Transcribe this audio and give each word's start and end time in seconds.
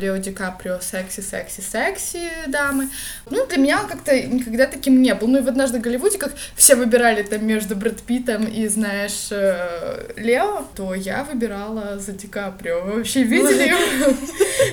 Лео 0.00 0.16
Ди 0.16 0.32
Каприо 0.32 0.80
секси, 0.80 1.20
секси, 1.20 1.60
секси 1.60 2.28
дамы. 2.46 2.88
Ну, 3.28 3.46
для 3.46 3.58
меня 3.58 3.80
он 3.80 3.88
как-то 3.88 4.18
никогда 4.20 4.66
таким 4.66 5.02
не 5.02 5.14
был. 5.14 5.28
Ну, 5.28 5.38
и 5.38 5.42
в 5.42 5.48
«Однажды 5.48 5.78
в 5.78 5.82
Голливуде», 5.82 6.18
как 6.18 6.32
все 6.56 6.74
выбирали 6.74 7.22
там 7.22 7.46
между 7.46 7.76
Брэд 7.76 8.02
Питтом 8.02 8.44
и, 8.44 8.66
знаешь, 8.68 9.28
э, 9.30 10.12
Лео, 10.16 10.64
то 10.74 10.94
я 10.94 11.24
выбирала 11.24 11.98
за 11.98 12.12
Ди 12.12 12.26
Каприо. 12.26 12.80
Вы 12.80 12.96
вообще 12.98 13.22
видели 13.22 13.68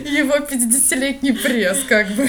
его 0.09 0.37
50-летний 0.37 1.33
пресс, 1.33 1.79
как 1.87 2.07
бы? 2.09 2.27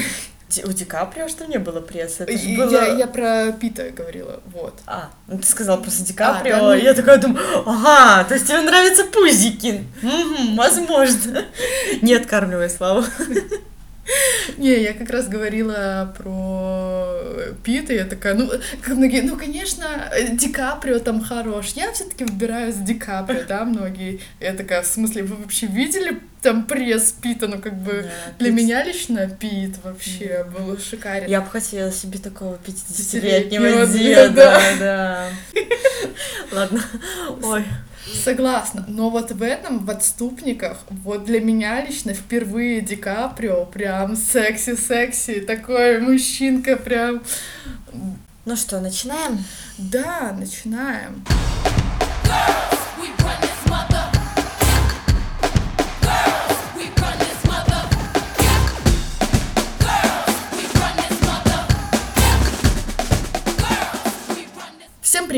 У 0.64 0.72
Ди 0.72 0.84
Каприо 0.84 1.28
что 1.28 1.46
не 1.46 1.58
было 1.58 1.80
прессы? 1.80 2.22
Это 2.22 2.32
И 2.32 2.56
было... 2.56 2.70
Я, 2.70 2.86
я 2.86 3.06
про 3.06 3.52
Пита 3.52 3.90
говорила, 3.90 4.40
вот. 4.46 4.74
А, 4.86 5.10
ну 5.26 5.38
ты 5.38 5.46
сказала 5.46 5.76
просто 5.76 6.04
Ди 6.04 6.12
Каприо, 6.14 6.56
А, 6.56 6.60
да, 6.60 6.66
ну- 6.66 6.72
я 6.74 6.94
такая 6.94 7.18
думаю, 7.18 7.44
ага, 7.66 8.24
то 8.24 8.34
есть 8.34 8.46
тебе 8.46 8.60
нравятся 8.62 9.04
пузики? 9.04 9.84
Возможно. 10.56 11.44
Не 12.02 12.14
откармливай 12.14 12.70
славу. 12.70 13.04
Не, 14.56 14.82
я 14.82 14.94
как 14.94 15.10
раз 15.10 15.28
говорила 15.28 16.14
про 16.16 17.06
Пита, 17.64 17.92
я 17.92 18.04
такая, 18.04 18.34
ну, 18.34 18.50
как 18.82 18.96
многие, 18.96 19.22
ну, 19.22 19.36
конечно, 19.36 20.10
Ди 20.32 20.48
Каприо 20.48 20.98
там 20.98 21.20
хорош. 21.22 21.72
Я 21.74 21.92
все-таки 21.92 22.24
выбираю 22.24 22.72
с 22.72 22.76
Ди 22.76 22.94
Каприо, 22.94 23.42
да, 23.46 23.64
многие. 23.64 24.20
Я 24.40 24.54
такая, 24.54 24.82
в 24.82 24.86
смысле, 24.86 25.24
вы 25.24 25.36
вообще 25.36 25.66
видели 25.66 26.20
там 26.42 26.64
пресс 26.66 27.12
Пита? 27.12 27.48
Ну, 27.48 27.58
как 27.58 27.74
бы, 27.74 28.02
Да, 28.02 28.32
для 28.38 28.48
Пит. 28.48 28.56
меня 28.56 28.84
лично 28.84 29.28
Пит 29.28 29.76
вообще 29.82 30.46
был 30.56 30.78
шикарен. 30.78 31.28
Я 31.28 31.40
бы 31.40 31.50
хотела 31.50 31.90
себе 31.92 32.18
такого 32.18 32.56
50-летнего 32.64 33.64
50-летнего 33.64 33.86
деда. 33.86 34.28
деда, 34.28 34.60
да. 34.78 35.28
Ладно, 36.52 36.82
ой. 37.42 37.64
Согласна, 38.14 38.84
но 38.88 39.10
вот 39.10 39.32
в 39.32 39.42
этом, 39.42 39.84
в 39.84 39.90
«Отступниках», 39.90 40.78
вот 40.90 41.24
для 41.24 41.40
меня 41.40 41.84
лично 41.84 42.14
впервые 42.14 42.80
Ди 42.80 42.96
Каприо 42.96 43.64
прям 43.66 44.16
секси-секси, 44.16 45.40
такой 45.40 46.00
мужчинка 46.00 46.76
прям... 46.76 47.22
Ну 48.44 48.56
что, 48.56 48.80
начинаем? 48.80 49.44
Да, 49.78 50.34
начинаем. 50.38 51.24
We 52.24 52.77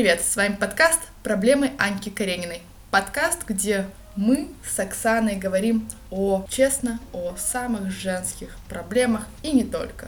привет! 0.01 0.25
С 0.25 0.35
вами 0.35 0.55
подкаст 0.55 0.99
«Проблемы 1.21 1.73
Аньки 1.77 2.09
Карениной». 2.09 2.63
Подкаст, 2.89 3.43
где 3.47 3.85
мы 4.15 4.49
с 4.67 4.79
Оксаной 4.79 5.35
говорим 5.35 5.87
о, 6.09 6.43
честно, 6.49 6.99
о 7.13 7.35
самых 7.37 7.91
женских 7.91 8.57
проблемах 8.67 9.27
и 9.43 9.51
не 9.51 9.63
только. 9.63 10.07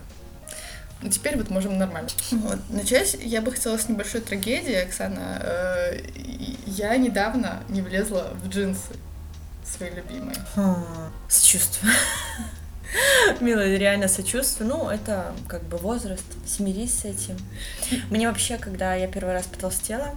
Ну, 1.03 1.11
теперь 1.11 1.37
вот 1.37 1.51
можем 1.51 1.77
нормально. 1.77 2.09
Вот. 2.31 2.57
Начать 2.69 3.15
я 3.21 3.39
бы 3.43 3.51
хотела 3.51 3.77
с 3.77 3.87
небольшой 3.87 4.21
трагедии, 4.21 4.73
Оксана. 4.73 5.39
Э, 5.43 6.01
Я 6.65 6.97
недавно 6.97 7.61
не 7.69 7.83
влезла 7.83 8.33
в 8.43 8.49
джинсы 8.49 8.95
свои 9.63 9.91
любимые. 9.91 10.37
Хм, 10.55 10.83
Сочувствую. 11.29 11.93
Милая, 13.39 13.77
реально 13.77 14.07
сочувствую. 14.07 14.69
Ну, 14.69 14.89
это 14.89 15.33
как 15.47 15.63
бы 15.63 15.77
возраст, 15.77 16.25
смирись 16.45 16.99
с 16.99 17.05
этим. 17.05 17.37
Мне 18.09 18.27
вообще, 18.27 18.57
когда 18.57 18.95
я 18.95 19.07
первый 19.07 19.33
раз 19.33 19.45
потолстела, 19.45 20.15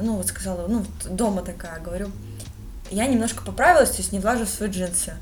ну, 0.00 0.16
вот 0.16 0.26
сказала, 0.26 0.66
ну, 0.66 0.84
дома 1.08 1.42
такая, 1.42 1.80
говорю, 1.80 2.10
я 2.90 3.06
немножко 3.06 3.42
поправилась, 3.42 3.90
то 3.90 3.98
есть 3.98 4.12
не 4.12 4.18
влажу 4.18 4.44
в 4.44 4.48
свои 4.48 4.70
джинсы. 4.70 5.14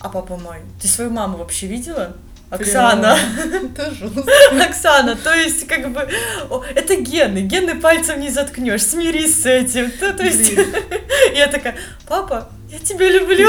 А 0.00 0.08
папа 0.08 0.36
мой, 0.36 0.58
ты 0.80 0.88
свою 0.88 1.10
маму 1.10 1.38
вообще 1.38 1.66
видела? 1.66 2.16
Оксана, 2.50 3.16
Это 3.64 3.94
жестко. 3.94 4.24
Оксана, 4.60 5.14
то 5.14 5.32
есть 5.32 5.68
как 5.68 5.92
бы 5.92 6.08
о, 6.50 6.64
это 6.74 6.96
гены, 6.96 7.38
гены 7.40 7.80
пальцем 7.80 8.18
не 8.18 8.28
заткнешь, 8.28 8.82
смирись 8.82 9.42
с 9.42 9.46
этим. 9.46 9.90
То, 9.92 10.12
то 10.12 10.24
есть 10.24 10.52
я 11.34 11.46
такая, 11.46 11.76
папа, 12.08 12.48
я 12.68 12.80
тебя 12.80 13.08
люблю. 13.08 13.48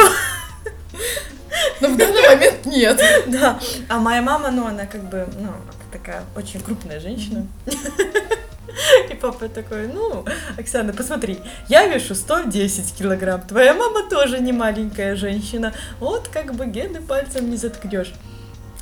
Но 1.80 1.88
в 1.88 1.98
данный 1.98 2.28
момент 2.28 2.66
нет. 2.66 3.02
Да, 3.28 3.60
а 3.90 4.00
моя 4.00 4.22
мама, 4.22 4.52
ну, 4.52 4.66
она 4.66 4.86
как 4.86 5.04
бы, 5.04 5.28
ну, 5.40 5.50
такая 5.92 6.24
очень 6.36 6.60
крупная 6.62 7.00
женщина. 7.00 7.48
И 9.10 9.14
папа 9.16 9.50
такой, 9.50 9.88
ну, 9.88 10.26
Оксана, 10.58 10.94
посмотри, 10.94 11.40
я 11.68 11.88
вешу 11.88 12.16
110 12.16 12.96
килограмм, 12.96 13.42
твоя 13.42 13.74
мама 13.74 14.10
тоже 14.10 14.40
не 14.40 14.54
маленькая 14.54 15.16
женщина, 15.16 15.74
вот 16.00 16.30
как 16.30 16.54
бы 16.56 16.66
гены 16.66 17.02
пальцем 17.02 17.50
не 17.50 17.58
заткнешь. 17.58 18.14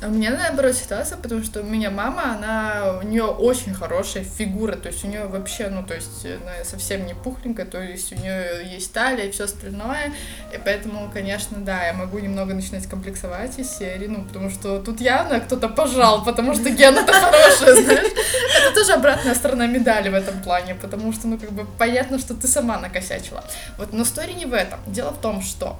А 0.02 0.06
у 0.06 0.10
меня 0.10 0.30
наоборот 0.30 0.74
ситуация, 0.74 1.18
потому 1.18 1.42
что 1.44 1.60
у 1.60 1.62
меня 1.62 1.90
мама, 1.90 2.32
она, 2.32 2.98
у 3.02 3.06
нее 3.06 3.24
очень 3.24 3.74
хорошая 3.74 4.24
фигура, 4.24 4.72
то 4.72 4.88
есть 4.88 5.04
у 5.04 5.08
нее 5.08 5.26
вообще, 5.26 5.68
ну, 5.68 5.84
то 5.84 5.94
есть 5.94 6.24
она 6.24 6.64
совсем 6.64 7.04
не 7.04 7.12
пухленькая, 7.12 7.66
то 7.66 7.82
есть 7.82 8.10
у 8.12 8.16
нее 8.16 8.64
есть 8.64 8.94
талия 8.94 9.26
и 9.26 9.30
все 9.30 9.44
остальное, 9.44 10.14
и 10.54 10.58
поэтому, 10.64 11.10
конечно, 11.12 11.58
да, 11.58 11.84
я 11.84 11.92
могу 11.92 12.18
немного 12.18 12.54
начинать 12.54 12.86
комплексовать 12.86 13.58
из 13.58 13.70
серии, 13.76 14.06
ну, 14.06 14.24
потому 14.24 14.48
что 14.48 14.80
тут 14.80 15.02
явно 15.02 15.38
кто-то 15.38 15.68
пожал, 15.68 16.24
потому 16.24 16.54
что 16.54 16.70
гена-то 16.70 17.12
хорошая, 17.12 17.74
знаешь, 17.82 18.12
это 18.56 18.74
тоже 18.74 18.92
обратная 18.94 19.34
сторона 19.34 19.66
медали 19.66 20.08
в 20.08 20.14
этом 20.14 20.40
плане, 20.40 20.76
потому 20.76 21.12
что, 21.12 21.28
ну, 21.28 21.36
как 21.36 21.52
бы 21.52 21.66
понятно, 21.78 22.18
что 22.18 22.32
ты 22.32 22.48
сама 22.48 22.78
накосячила. 22.78 23.44
Вот, 23.76 23.92
но 23.92 24.04
история 24.04 24.32
не 24.32 24.46
в 24.46 24.54
этом. 24.54 24.80
Дело 24.86 25.10
в 25.10 25.20
том, 25.20 25.42
что 25.42 25.78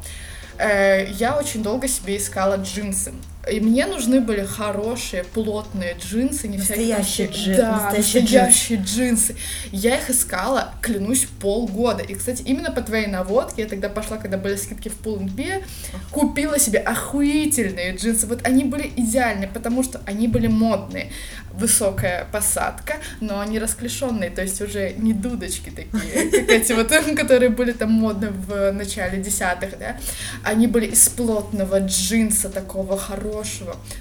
э, 0.59 1.07
я 1.13 1.39
очень 1.39 1.63
долго 1.63 1.89
себе 1.89 2.19
искала 2.19 2.57
джинсы. 2.57 3.15
И 3.51 3.59
мне 3.59 3.87
нужны 3.87 4.21
были 4.21 4.45
хорошие, 4.45 5.25
плотные 5.25 5.97
джинсы, 5.99 6.47
не 6.47 6.59
всякие 6.59 6.97
Настоящие 6.97 7.27
фи- 7.29 7.33
джи- 7.51 7.57
Да, 7.57 7.73
настоящие 7.85 8.23
настоящие 8.23 8.79
джинсы. 8.85 9.37
Я 9.73 9.97
их 9.97 10.11
искала, 10.11 10.75
клянусь, 10.83 11.27
полгода. 11.41 12.03
И, 12.03 12.15
кстати, 12.15 12.43
именно 12.43 12.71
по 12.71 12.83
твоей 12.83 13.07
наводке, 13.07 13.63
я 13.63 13.69
тогда 13.69 13.89
пошла, 13.89 14.19
когда 14.19 14.37
были 14.37 14.57
скидки 14.57 14.89
в 14.91 14.97
Пулнбе, 14.97 15.65
купила 16.11 16.59
себе 16.59 16.81
охуительные 16.81 17.97
джинсы. 17.97 18.27
Вот 18.27 18.47
они 18.47 18.65
были 18.65 18.93
идеальные, 18.97 19.49
потому 19.49 19.83
что 19.83 20.01
они 20.05 20.29
были 20.29 20.47
модные. 20.47 21.11
Высокая 21.53 22.27
посадка, 22.31 22.95
но 23.21 23.41
они 23.41 23.59
расклешенные, 23.59 24.31
то 24.31 24.41
есть 24.41 24.61
уже 24.63 24.93
не 24.97 25.13
дудочки 25.13 25.71
такие, 25.71 26.31
как 26.31 26.49
эти 26.49 26.73
вот, 26.73 26.89
которые 27.17 27.49
были 27.49 27.73
там 27.73 27.91
модны 27.91 28.31
в 28.31 28.71
начале 28.73 29.19
десятых, 29.19 29.77
да. 29.79 29.97
Они 30.45 30.69
были 30.69 30.87
из 30.87 31.09
плотного 31.09 31.81
джинса 31.81 32.51
такого 32.51 32.97
хорошего, 32.97 33.30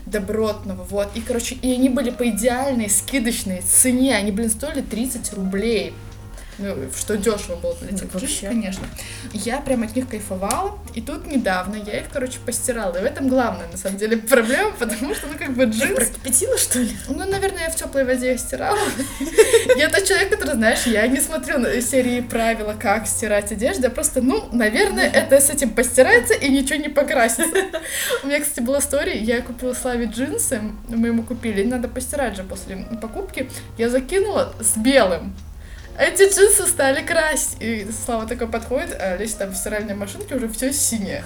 добротного, 0.05 0.83
вот. 0.83 1.09
И, 1.15 1.21
короче, 1.21 1.55
и 1.55 1.71
они 1.73 1.89
были 1.89 2.09
по 2.09 2.27
идеальной 2.29 2.89
скидочной 2.89 3.61
цене, 3.61 4.15
они, 4.15 4.31
блин, 4.31 4.49
стоили 4.49 4.81
30 4.81 5.33
рублей. 5.33 5.93
Ну, 6.59 6.75
что 6.97 7.17
дешево 7.17 7.55
было 7.55 7.75
для 7.75 7.97
тех 7.97 8.13
Ну, 8.13 8.19
вообще. 8.19 8.47
конечно. 8.47 8.85
Я 9.33 9.61
прям 9.61 9.83
от 9.83 9.95
них 9.95 10.09
кайфовала, 10.09 10.77
и 10.93 11.01
тут 11.01 11.25
недавно 11.25 11.75
я 11.75 11.99
их, 11.99 12.09
короче, 12.11 12.39
постирала. 12.45 12.97
И 12.97 13.01
в 13.01 13.05
этом 13.05 13.29
главная, 13.29 13.67
на 13.71 13.77
самом 13.77 13.97
деле, 13.97 14.17
проблема, 14.29 14.71
потому 14.71 15.15
что, 15.15 15.27
ну, 15.27 15.37
как 15.37 15.53
бы 15.55 15.65
Ты 15.67 15.71
джинс... 15.71 15.95
прокипятила, 15.95 16.57
что 16.57 16.79
ли? 16.79 16.91
Ну, 17.07 17.25
наверное, 17.25 17.63
я 17.63 17.69
в 17.69 17.75
теплой 17.75 18.03
воде 18.03 18.33
их 18.33 18.39
стирала. 18.39 18.77
Я 19.77 19.89
тот 19.89 20.03
человек, 20.03 20.29
который, 20.29 20.55
знаешь, 20.55 20.83
я 20.85 21.07
не 21.07 21.19
смотрю 21.21 21.59
на 21.59 21.81
серии 21.81 22.21
правила, 22.21 22.75
как 22.79 23.07
стирать 23.07 23.51
одежду. 23.51 23.83
Я 23.83 23.89
просто, 23.89 24.21
ну, 24.21 24.49
наверное, 24.51 25.09
это 25.09 25.39
с 25.39 25.49
этим 25.49 25.69
постирается 25.69 26.33
и 26.33 26.49
ничего 26.49 26.77
не 26.79 26.89
покрасится. 26.89 27.55
У 28.23 28.27
меня, 28.27 28.41
кстати, 28.41 28.59
была 28.59 28.79
история. 28.79 29.17
Я 29.17 29.41
купила 29.41 29.73
Славе 29.73 30.05
джинсы, 30.05 30.61
мы 30.89 31.07
ему 31.07 31.23
купили, 31.23 31.63
надо 31.63 31.87
постирать 31.87 32.35
же 32.35 32.43
после 32.43 32.85
покупки. 33.01 33.49
Я 33.77 33.89
закинула 33.89 34.53
с 34.59 34.77
белым. 34.77 35.33
Эти 35.99 36.33
джинсы 36.33 36.65
стали 36.65 37.03
красить. 37.05 37.57
И 37.59 37.87
Слава 38.05 38.25
такой 38.25 38.47
подходит, 38.47 38.95
а 38.99 39.17
лезет 39.17 39.37
там 39.37 39.49
в 39.51 39.55
стиральной 39.55 39.95
машинке 39.95 40.35
уже 40.35 40.47
все 40.47 40.71
синее. 40.71 41.23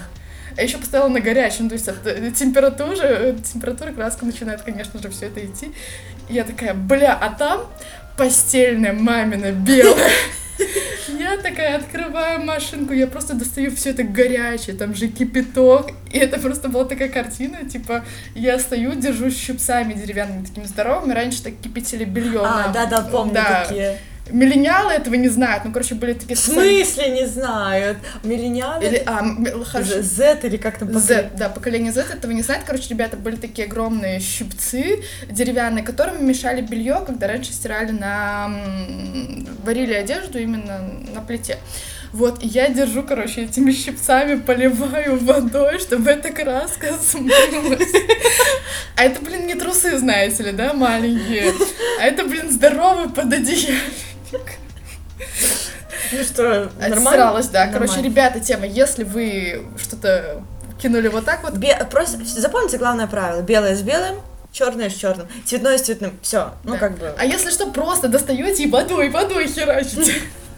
А 0.57 0.61
еще 0.61 0.77
поставила 0.77 1.07
на 1.07 1.19
горячем, 1.19 1.67
то 1.67 1.73
есть 1.73 1.87
от 1.87 2.05
э, 2.05 2.31
температуры, 2.31 2.97
э, 3.01 3.35
температуры 3.43 3.91
краска 3.91 4.25
начинает, 4.25 4.61
конечно 4.61 5.01
же, 5.01 5.09
все 5.09 5.27
это 5.27 5.43
идти. 5.43 5.71
И 6.29 6.33
я 6.33 6.43
такая, 6.43 6.73
бля, 6.73 7.17
а 7.19 7.29
там 7.29 7.61
постельная 8.17 8.93
мамина 8.93 9.51
белая. 9.51 10.11
Я 11.19 11.37
такая 11.37 11.77
открываю 11.77 12.43
машинку, 12.43 12.93
я 12.93 13.07
просто 13.07 13.33
достаю 13.33 13.71
все 13.75 13.91
это 13.91 14.03
горячее, 14.03 14.75
там 14.75 14.95
же 14.95 15.07
кипяток, 15.07 15.91
и 16.11 16.17
это 16.17 16.39
просто 16.39 16.69
была 16.69 16.85
такая 16.85 17.09
картина, 17.09 17.69
типа, 17.69 18.03
я 18.35 18.57
стою, 18.57 18.95
держусь 18.95 19.37
щипцами 19.37 19.93
деревянными 19.93 20.45
такими 20.45 20.65
здоровыми, 20.65 21.13
раньше 21.13 21.43
так 21.43 21.53
кипятили 21.61 22.05
белье. 22.05 22.41
А, 22.43 22.71
да-да, 22.73 23.01
помню 23.01 23.35
такие. 23.35 23.99
Миллениалы 24.29 24.93
этого 24.93 25.15
не 25.15 25.27
знают, 25.27 25.65
ну, 25.65 25.71
короче, 25.73 25.95
были 25.95 26.13
такие... 26.13 26.35
В 26.35 26.39
смысле 26.39 27.09
не 27.09 27.27
знают? 27.27 27.97
Миллениалы? 28.23 28.85
Или, 28.85 29.03
а, 29.05 29.19
м- 29.19 29.63
хорошо. 29.65 30.01
Z 30.01 30.39
или 30.43 30.55
как 30.55 30.79
там 30.79 30.97
Z, 30.97 31.31
да, 31.37 31.49
поколение 31.49 31.91
Z 31.91 32.05
этого 32.13 32.31
не 32.31 32.41
знает. 32.41 32.63
Короче, 32.65 32.89
ребята, 32.89 33.17
были 33.17 33.35
такие 33.35 33.67
огромные 33.67 34.21
щипцы 34.21 35.03
деревянные, 35.29 35.83
которыми 35.83 36.23
мешали 36.23 36.61
белье, 36.61 37.03
когда 37.05 37.27
раньше 37.27 37.51
стирали 37.51 37.91
на... 37.91 38.49
варили 39.65 39.93
одежду 39.93 40.39
именно 40.39 40.79
на 41.13 41.21
плите. 41.21 41.57
Вот, 42.13 42.43
и 42.43 42.47
я 42.47 42.69
держу, 42.69 43.03
короче, 43.03 43.41
этими 43.41 43.71
щипцами, 43.71 44.35
поливаю 44.39 45.17
водой, 45.17 45.79
чтобы 45.79 46.11
эта 46.11 46.29
краска 46.29 46.93
смылась. 47.03 47.91
А 48.95 49.03
это, 49.03 49.19
блин, 49.19 49.47
не 49.47 49.55
трусы, 49.55 49.97
знаете 49.97 50.43
ли, 50.43 50.51
да, 50.51 50.73
маленькие. 50.73 51.51
А 51.99 52.03
это, 52.05 52.23
блин, 52.23 52.51
здоровый 52.51 53.09
пододеяльник. 53.09 53.81
Ну 56.11 56.23
что, 56.23 56.71
нормально? 56.79 57.09
Отсралась, 57.09 57.47
да. 57.47 57.67
Короче, 57.67 57.93
Нормально. 57.93 58.05
ребята, 58.05 58.39
тема, 58.39 58.65
если 58.65 59.03
вы 59.03 59.65
что-то 59.77 60.43
кинули 60.81 61.07
вот 61.07 61.25
так 61.25 61.43
вот, 61.43 61.53
Бе- 61.53 61.77
просто 61.89 62.17
запомните 62.25 62.77
главное 62.77 63.07
правило. 63.07 63.41
Белое 63.41 63.75
с 63.75 63.81
белым, 63.81 64.17
черное 64.51 64.89
с 64.89 64.93
черным, 64.93 65.27
цветное 65.45 65.77
с 65.77 65.81
цветным. 65.83 66.19
Все. 66.21 66.53
Ну, 66.63 66.73
Да. 66.73 66.77
как 66.77 66.97
бы. 66.97 67.13
а 67.17 67.25
если 67.25 67.49
что, 67.51 67.67
просто 67.71 68.07
достаете 68.09 68.63
и 68.63 68.69
водой, 68.69 69.09
водой 69.09 69.47
херачите. 69.47 70.13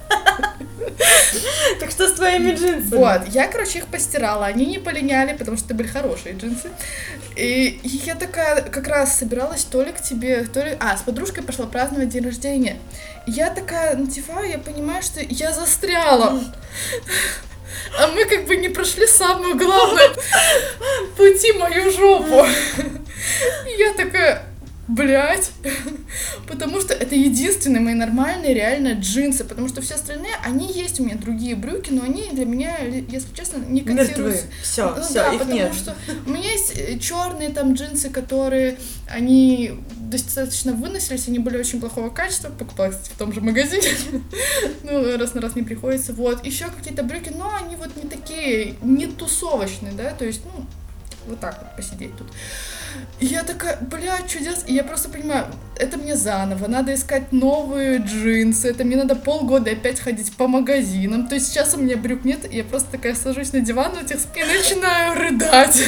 Так 1.80 1.92
что 1.92 2.08
с 2.08 2.14
твоими 2.14 2.52
джинсами? 2.52 2.98
Вот, 2.98 3.28
я, 3.30 3.48
короче, 3.48 3.80
их 3.80 3.88
постирала, 3.88 4.46
они 4.46 4.66
не 4.66 4.80
полиняли, 4.80 5.36
потому 5.36 5.58
что 5.58 5.68
это 5.68 5.76
были 5.76 5.88
хорошие 5.88 6.36
джинсы. 6.36 6.70
И 7.36 7.80
я 7.84 8.16
такая 8.16 8.62
как 8.62 8.88
раз 8.88 9.18
собиралась 9.18 9.66
то 9.66 9.84
ли 9.84 9.92
к 9.92 10.02
тебе, 10.02 10.46
то 10.46 10.62
ли... 10.62 10.78
А, 10.80 10.96
с 10.96 11.02
подружкой 11.02 11.44
пошла 11.44 11.66
праздновать 11.66 12.10
день 12.10 12.24
рождения. 12.24 12.78
Я 13.28 13.50
такая 13.50 13.98
надеваю, 13.98 14.50
я 14.50 14.58
понимаю, 14.58 15.04
что 15.04 15.20
я 15.22 15.52
застряла. 15.52 16.42
А 18.00 18.08
мы 18.08 18.26
как 18.26 18.46
бы 18.46 18.56
не 18.56 18.70
прошли 18.70 19.06
самую 19.06 19.58
главную 19.58 20.16
пути 21.18 21.54
мою 21.54 21.92
жопу. 21.92 22.46
Я 23.78 23.94
такая, 23.94 24.44
блядь, 24.88 25.52
потому 26.48 26.80
что 26.80 26.94
это 26.94 27.16
единственные 27.16 27.82
мои 27.82 27.94
нормальные 27.94 28.54
реально 28.54 28.94
джинсы, 28.94 29.44
потому 29.44 29.68
что 29.68 29.82
все 29.82 29.96
остальные, 29.96 30.34
они 30.44 30.72
есть 30.72 31.00
у 31.00 31.04
меня 31.04 31.16
другие 31.16 31.56
брюки, 31.56 31.90
но 31.92 32.04
они 32.04 32.30
для 32.32 32.46
меня, 32.46 32.78
если 32.80 33.34
честно, 33.34 33.58
не 33.58 33.82
котируются. 33.82 34.46
Все, 34.62 34.94
Ну 34.96 35.02
все, 35.04 35.14
да, 35.14 35.34
их 35.34 35.40
потому 35.40 35.56
нет. 35.56 35.74
что 35.74 35.96
у 36.26 36.30
меня 36.30 36.52
есть 36.52 37.02
черные 37.02 37.50
там 37.50 37.74
джинсы, 37.74 38.10
которые 38.10 38.78
они 39.10 39.80
достаточно 40.00 40.74
выносились, 40.74 41.28
они 41.28 41.40
были 41.40 41.58
очень 41.58 41.80
плохого 41.80 42.10
качества, 42.10 42.50
покупала, 42.50 42.92
кстати, 42.92 43.10
в 43.10 43.18
том 43.18 43.34
же 43.34 43.42
магазине, 43.42 43.90
ну, 44.84 45.18
раз 45.18 45.34
на 45.34 45.42
раз 45.42 45.56
не 45.56 45.64
приходится, 45.64 46.14
вот, 46.14 46.46
еще 46.46 46.66
какие-то 46.66 47.04
брюки, 47.04 47.32
но 47.36 47.52
они 47.56 47.76
вот 47.76 47.96
не 48.02 48.08
такие, 48.08 48.76
не 48.84 49.08
тусовочные, 49.08 49.94
да, 49.94 50.12
то 50.12 50.26
есть, 50.26 50.42
ну, 50.46 50.66
вот 51.28 51.40
так 51.40 51.58
вот 51.60 51.76
посидеть 51.76 52.16
тут. 52.18 52.28
И 53.20 53.28
я 53.28 53.44
такая, 53.44 53.78
бля, 53.80 54.18
чудес, 54.28 54.66
и 54.68 54.74
я 54.74 54.84
просто 54.84 55.10
понимаю, 55.10 55.46
это 55.78 55.98
мне 55.98 56.16
заново, 56.16 56.68
надо 56.68 56.94
искать 56.94 57.32
новые 57.32 58.00
джинсы, 58.00 58.70
это 58.70 58.84
мне 58.84 58.98
надо 58.98 59.16
полгода 59.16 59.72
опять 59.72 60.00
ходить 60.00 60.36
по 60.36 60.48
магазинам, 60.48 61.28
то 61.28 61.36
есть 61.36 61.48
сейчас 61.48 61.76
у 61.76 61.78
меня 61.78 61.96
брюк 61.96 62.26
нет, 62.26 62.52
и 62.52 62.58
я 62.58 62.64
просто 62.66 62.92
такая 62.92 63.16
сажусь 63.16 63.54
на 63.54 63.62
диван 63.62 63.94
у 63.94 64.02
этих 64.02 64.18
и 64.36 64.44
начинаю 64.44 65.16
рыдать. 65.18 65.82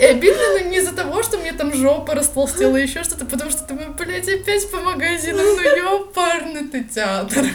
И 0.00 0.04
обидно, 0.04 0.42
но 0.52 0.70
не 0.70 0.78
из-за 0.78 0.94
того, 0.94 1.22
что 1.22 1.38
мне 1.38 1.52
там 1.52 1.74
жопа 1.74 2.14
растолстела 2.14 2.76
и 2.76 2.82
еще 2.82 3.02
что-то, 3.02 3.24
потому 3.24 3.50
что 3.50 3.66
думаю, 3.66 3.94
блядь, 3.94 4.28
опять 4.28 4.70
по 4.70 4.78
магазинам, 4.78 5.44
ну 5.44 5.60
ёпарный 5.60 6.68
ты 6.68 6.84
театр. 6.84 7.46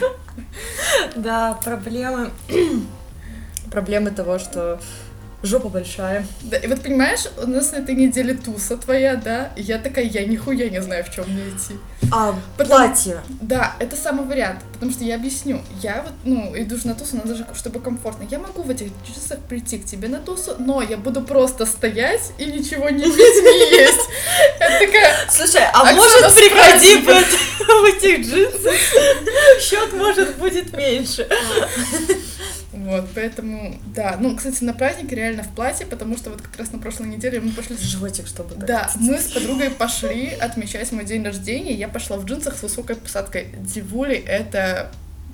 Да, 1.15 1.53
проблемы. 1.63 2.31
Проблемы 3.71 4.11
того, 4.11 4.39
что 4.39 4.79
жопа 5.43 5.69
большая. 5.69 6.25
Да, 6.41 6.57
и 6.57 6.67
вот 6.67 6.81
понимаешь, 6.81 7.25
у 7.41 7.47
нас 7.47 7.71
на 7.71 7.77
этой 7.77 7.95
неделе 7.95 8.33
туса 8.33 8.75
твоя, 8.77 9.15
да, 9.15 9.51
и 9.55 9.61
я 9.61 9.77
такая, 9.77 10.05
я 10.05 10.25
нихуя 10.25 10.69
не 10.69 10.81
знаю, 10.81 11.03
в 11.05 11.11
чем 11.13 11.25
мне 11.29 11.43
идти. 11.49 11.75
А, 12.11 12.35
Потому- 12.57 12.87
платье. 12.87 13.21
Да, 13.41 13.75
это 13.79 13.95
самый 13.95 14.25
вариант, 14.25 14.59
потому 14.73 14.91
что 14.91 15.03
я 15.03 15.15
объясню. 15.15 15.61
Я 15.81 16.03
вот, 16.03 16.13
ну, 16.23 16.53
иду 16.55 16.77
же 16.77 16.87
на 16.87 16.95
тусу, 16.95 17.17
надо 17.17 17.35
же, 17.35 17.45
чтобы 17.53 17.79
комфортно. 17.79 18.25
Я 18.31 18.39
могу 18.39 18.61
в 18.63 18.69
этих 18.69 18.87
джинсах 19.05 19.39
прийти 19.47 19.77
к 19.77 19.85
тебе 19.85 20.07
на 20.07 20.19
тусу, 20.19 20.55
но 20.59 20.81
я 20.81 20.97
буду 20.97 21.21
просто 21.21 21.65
стоять 21.65 22.31
и 22.37 22.45
ничего 22.45 22.89
не 22.89 23.03
пить, 23.03 23.17
не 23.17 23.77
есть. 23.79 24.09
Я 24.59 24.79
такая, 24.79 25.15
Слушай, 25.29 25.63
а 25.73 25.93
может 25.93 26.33
приходи 26.33 26.97
в 26.97 27.07
этих 27.95 28.25
джинсах? 28.25 28.73
Счет 29.61 29.93
может 29.93 30.37
будет 30.37 30.75
меньше. 30.75 31.27
Вот, 32.87 33.09
поэтому, 33.13 33.75
да. 33.95 34.17
Ну, 34.19 34.35
кстати, 34.35 34.63
на 34.63 34.73
праздник 34.73 35.11
реально 35.11 35.43
в 35.43 35.49
платье, 35.49 35.85
потому 35.85 36.17
что 36.17 36.29
вот 36.29 36.41
как 36.41 36.55
раз 36.57 36.71
на 36.71 36.79
прошлой 36.79 37.07
неделе 37.07 37.39
мы 37.39 37.51
пошли 37.51 37.75
Животик, 37.77 38.27
чтобы 38.27 38.55
так. 38.55 38.65
Да, 38.65 38.89
мы 38.99 39.17
с 39.17 39.31
подругой 39.31 39.69
пошли 39.71 40.29
отмечать 40.29 40.91
мой 40.91 41.05
день 41.05 41.23
рождения. 41.23 41.73
Я 41.73 41.87
пошла 41.87 42.17
в 42.17 42.25
джинсах 42.25 42.57
с 42.57 42.63
высокой 42.63 42.95
посадкой. 42.95 43.49
Дивули 43.59 44.15
это 44.15 44.91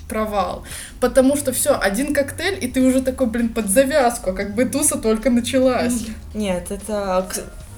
провал. 0.09 0.63
Потому 0.99 1.35
что 1.37 1.51
все, 1.53 1.77
один 1.79 2.13
коктейль, 2.13 2.63
и 2.63 2.67
ты 2.67 2.81
уже 2.81 3.01
такой, 3.01 3.27
блин, 3.27 3.49
под 3.49 3.69
завязку, 3.69 4.31
а 4.31 4.33
как 4.33 4.53
бы 4.55 4.65
туса 4.65 4.97
только 4.97 5.29
началась. 5.29 6.05
Нет, 6.33 6.71
это... 6.71 7.27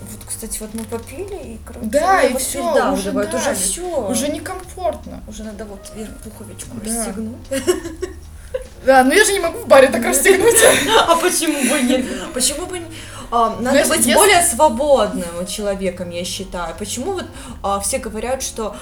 Вот, 0.01 0.25
кстати, 0.27 0.59
вот 0.59 0.73
мы 0.73 0.83
попили, 0.83 1.53
и, 1.53 1.59
короче, 1.65 1.87
Да, 1.89 2.21
и 2.23 2.35
всё, 2.37 2.71
придавливает. 2.73 3.29
уже 3.29 3.37
уже 3.37 3.45
да, 3.49 3.55
все. 3.55 4.09
Уже 4.09 4.27
некомфортно. 4.27 5.23
Уже 5.27 5.43
надо 5.43 5.65
вот 5.65 5.91
вверх 5.95 6.11
пуховичку 6.17 6.75
Да. 6.83 6.85
расстегнуть. 6.85 7.37
Да, 8.85 9.03
но 9.03 9.13
я 9.13 9.23
же 9.25 9.33
не 9.33 9.39
могу 9.39 9.59
в 9.59 9.67
баре 9.67 9.87
так 9.87 10.03
расстегнуть. 10.05 10.55
А 11.07 11.15
почему 11.15 11.59
бы 11.69 11.81
нет? 11.81 12.05
Почему 12.33 12.65
бы 12.67 12.79
не... 12.79 12.85
а, 13.31 13.49
Надо 13.59 13.61
Знаешь, 13.71 13.87
быть 13.87 13.97
если- 14.05 14.13
более 14.13 14.41
свободным 14.43 15.47
человеком, 15.47 16.09
я 16.11 16.23
считаю. 16.23 16.75
Почему 16.77 17.13
вот 17.13 17.25
а, 17.63 17.79
все 17.79 17.97
говорят, 17.97 18.43
что 18.43 18.75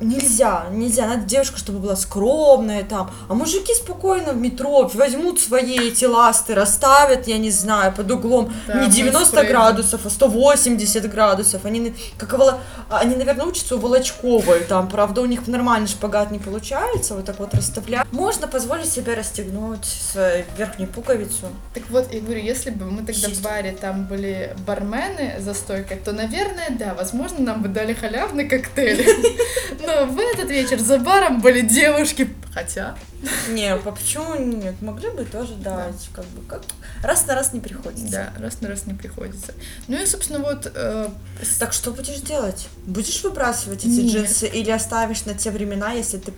нельзя, 0.00 0.66
нельзя, 0.70 1.06
надо 1.06 1.22
девушка, 1.24 1.56
чтобы 1.58 1.78
была 1.78 1.96
скромная 1.96 2.82
там, 2.84 3.10
а 3.28 3.34
мужики 3.34 3.72
спокойно 3.74 4.32
в 4.32 4.36
метро 4.36 4.88
возьмут 4.94 5.40
свои 5.40 5.78
эти 5.88 6.04
ласты, 6.04 6.54
расставят, 6.54 7.26
я 7.26 7.38
не 7.38 7.50
знаю, 7.50 7.92
под 7.92 8.10
углом 8.10 8.52
Да, 8.66 8.74
не 8.80 8.86
мы 8.86 8.92
90 8.92 9.26
спрыгнем. 9.28 9.50
градусов, 9.52 10.00
а 10.04 10.10
180 10.10 11.10
градусов, 11.10 11.64
они, 11.64 11.94
как 12.18 12.32
Воло- 12.34 12.58
они, 12.90 13.16
наверное, 13.16 13.46
учатся 13.46 13.76
у 13.76 13.78
Волочковой, 13.78 14.60
там, 14.64 14.88
правда, 14.88 15.22
у 15.22 15.26
них 15.26 15.46
нормальный 15.46 15.88
шпагат 15.88 16.30
не 16.30 16.38
получается, 16.38 17.14
вот 17.14 17.24
так 17.24 17.38
вот 17.38 17.54
расставлять. 17.54 18.06
Можно 18.12 18.46
позволить 18.48 18.90
себе 18.92 19.14
расстегнуть 19.14 19.86
верхнюю 20.58 20.90
пуговицу, 20.90 21.46
Так 21.74 21.84
вот, 21.90 22.12
я 22.12 22.20
говорю, 22.20 22.40
если 22.40 22.70
бы 22.70 22.84
мы 22.86 22.98
тогда 22.98 23.28
в 23.28 23.30
Чисто. 23.30 23.44
баре 23.44 23.72
там 23.72 24.04
были 24.06 24.54
бармены 24.66 25.36
за 25.40 25.54
стойкой, 25.54 25.96
то, 25.98 26.12
наверное, 26.12 26.68
да, 26.70 26.94
возможно, 26.94 27.40
нам 27.40 27.62
бы 27.62 27.68
дали 27.68 27.94
халявный 27.94 28.48
коктейль. 28.48 29.06
Но 29.86 30.06
в 30.06 30.18
этот 30.18 30.50
вечер 30.50 30.78
за 30.80 30.98
баром 30.98 31.40
были 31.40 31.60
девушки. 31.60 32.28
Хотя, 32.52 32.96
Не, 33.50 33.76
по 33.76 33.92
почему 33.92 34.34
нет? 34.34 34.80
Могли 34.80 35.10
бы 35.10 35.26
тоже 35.26 35.54
дать, 35.56 36.08
как 36.14 36.24
бы, 36.24 36.42
как 36.48 36.62
раз 37.02 37.26
на 37.26 37.34
раз 37.34 37.52
не 37.52 37.60
приходится. 37.60 38.10
да, 38.10 38.32
раз 38.38 38.62
на 38.62 38.68
раз 38.68 38.86
не 38.86 38.94
приходится. 38.94 39.52
Ну 39.88 40.02
и, 40.02 40.06
собственно, 40.06 40.38
вот 40.38 40.72
э, 40.74 41.08
Так 41.58 41.74
что 41.74 41.90
будешь 41.92 42.20
делать? 42.20 42.68
Будешь 42.86 43.22
выбрасывать 43.22 43.80
эти 43.84 43.88
Нет. 44.00 44.14
джинсы 44.14 44.46
или 44.46 44.70
оставишь 44.70 45.26
на 45.26 45.34
те 45.34 45.50
времена, 45.50 45.92
если 45.92 46.16
ты 46.16 46.32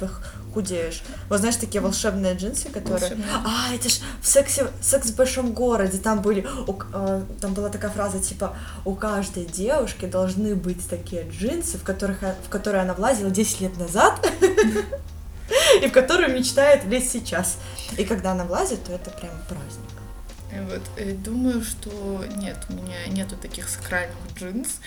похудеешь? 0.58 1.02
Вот 1.28 1.40
знаешь, 1.40 1.56
такие 1.56 1.80
волшебные 1.80 2.34
джинсы, 2.34 2.68
которые... 2.68 3.00
волшебные. 3.00 3.28
А, 3.44 3.74
это 3.74 3.88
ж 3.88 4.00
в 4.20 4.26
сексе, 4.26 4.66
секс 4.80 5.10
в 5.10 5.16
большом 5.16 5.52
городе, 5.52 5.98
там 5.98 6.20
были, 6.20 6.46
у 6.66 6.74
э, 6.92 7.22
там 7.40 7.54
была 7.54 7.68
такая 7.68 7.90
фраза, 7.90 8.18
типа, 8.18 8.56
у 8.84 8.94
каждой 8.94 9.44
девушки 9.44 10.06
должны 10.06 10.54
быть 10.54 10.88
такие 10.88 11.28
джинсы, 11.28 11.78
в, 11.78 11.82
которых, 11.82 12.18
в 12.22 12.48
которые 12.48 12.82
она 12.82 12.94
влазила 12.94 13.30
10 13.30 13.60
лет 13.60 13.78
назад, 13.78 14.14
и 15.82 15.86
в 15.86 15.92
которые 15.92 16.32
мечтает 16.34 16.84
лезть 16.84 17.12
сейчас. 17.12 17.58
И 17.96 18.04
когда 18.04 18.32
она 18.32 18.44
влазит, 18.44 18.84
то 18.84 18.92
это 18.92 19.10
прям 19.10 19.32
праздник. 19.48 20.07
Вот, 20.50 20.82
и 20.98 21.12
думаю, 21.12 21.62
что 21.62 22.24
нет, 22.36 22.56
у 22.70 22.72
меня 22.72 23.06
нету 23.08 23.36
таких 23.36 23.68
сакральных 23.68 24.16
джинс, 24.34 24.80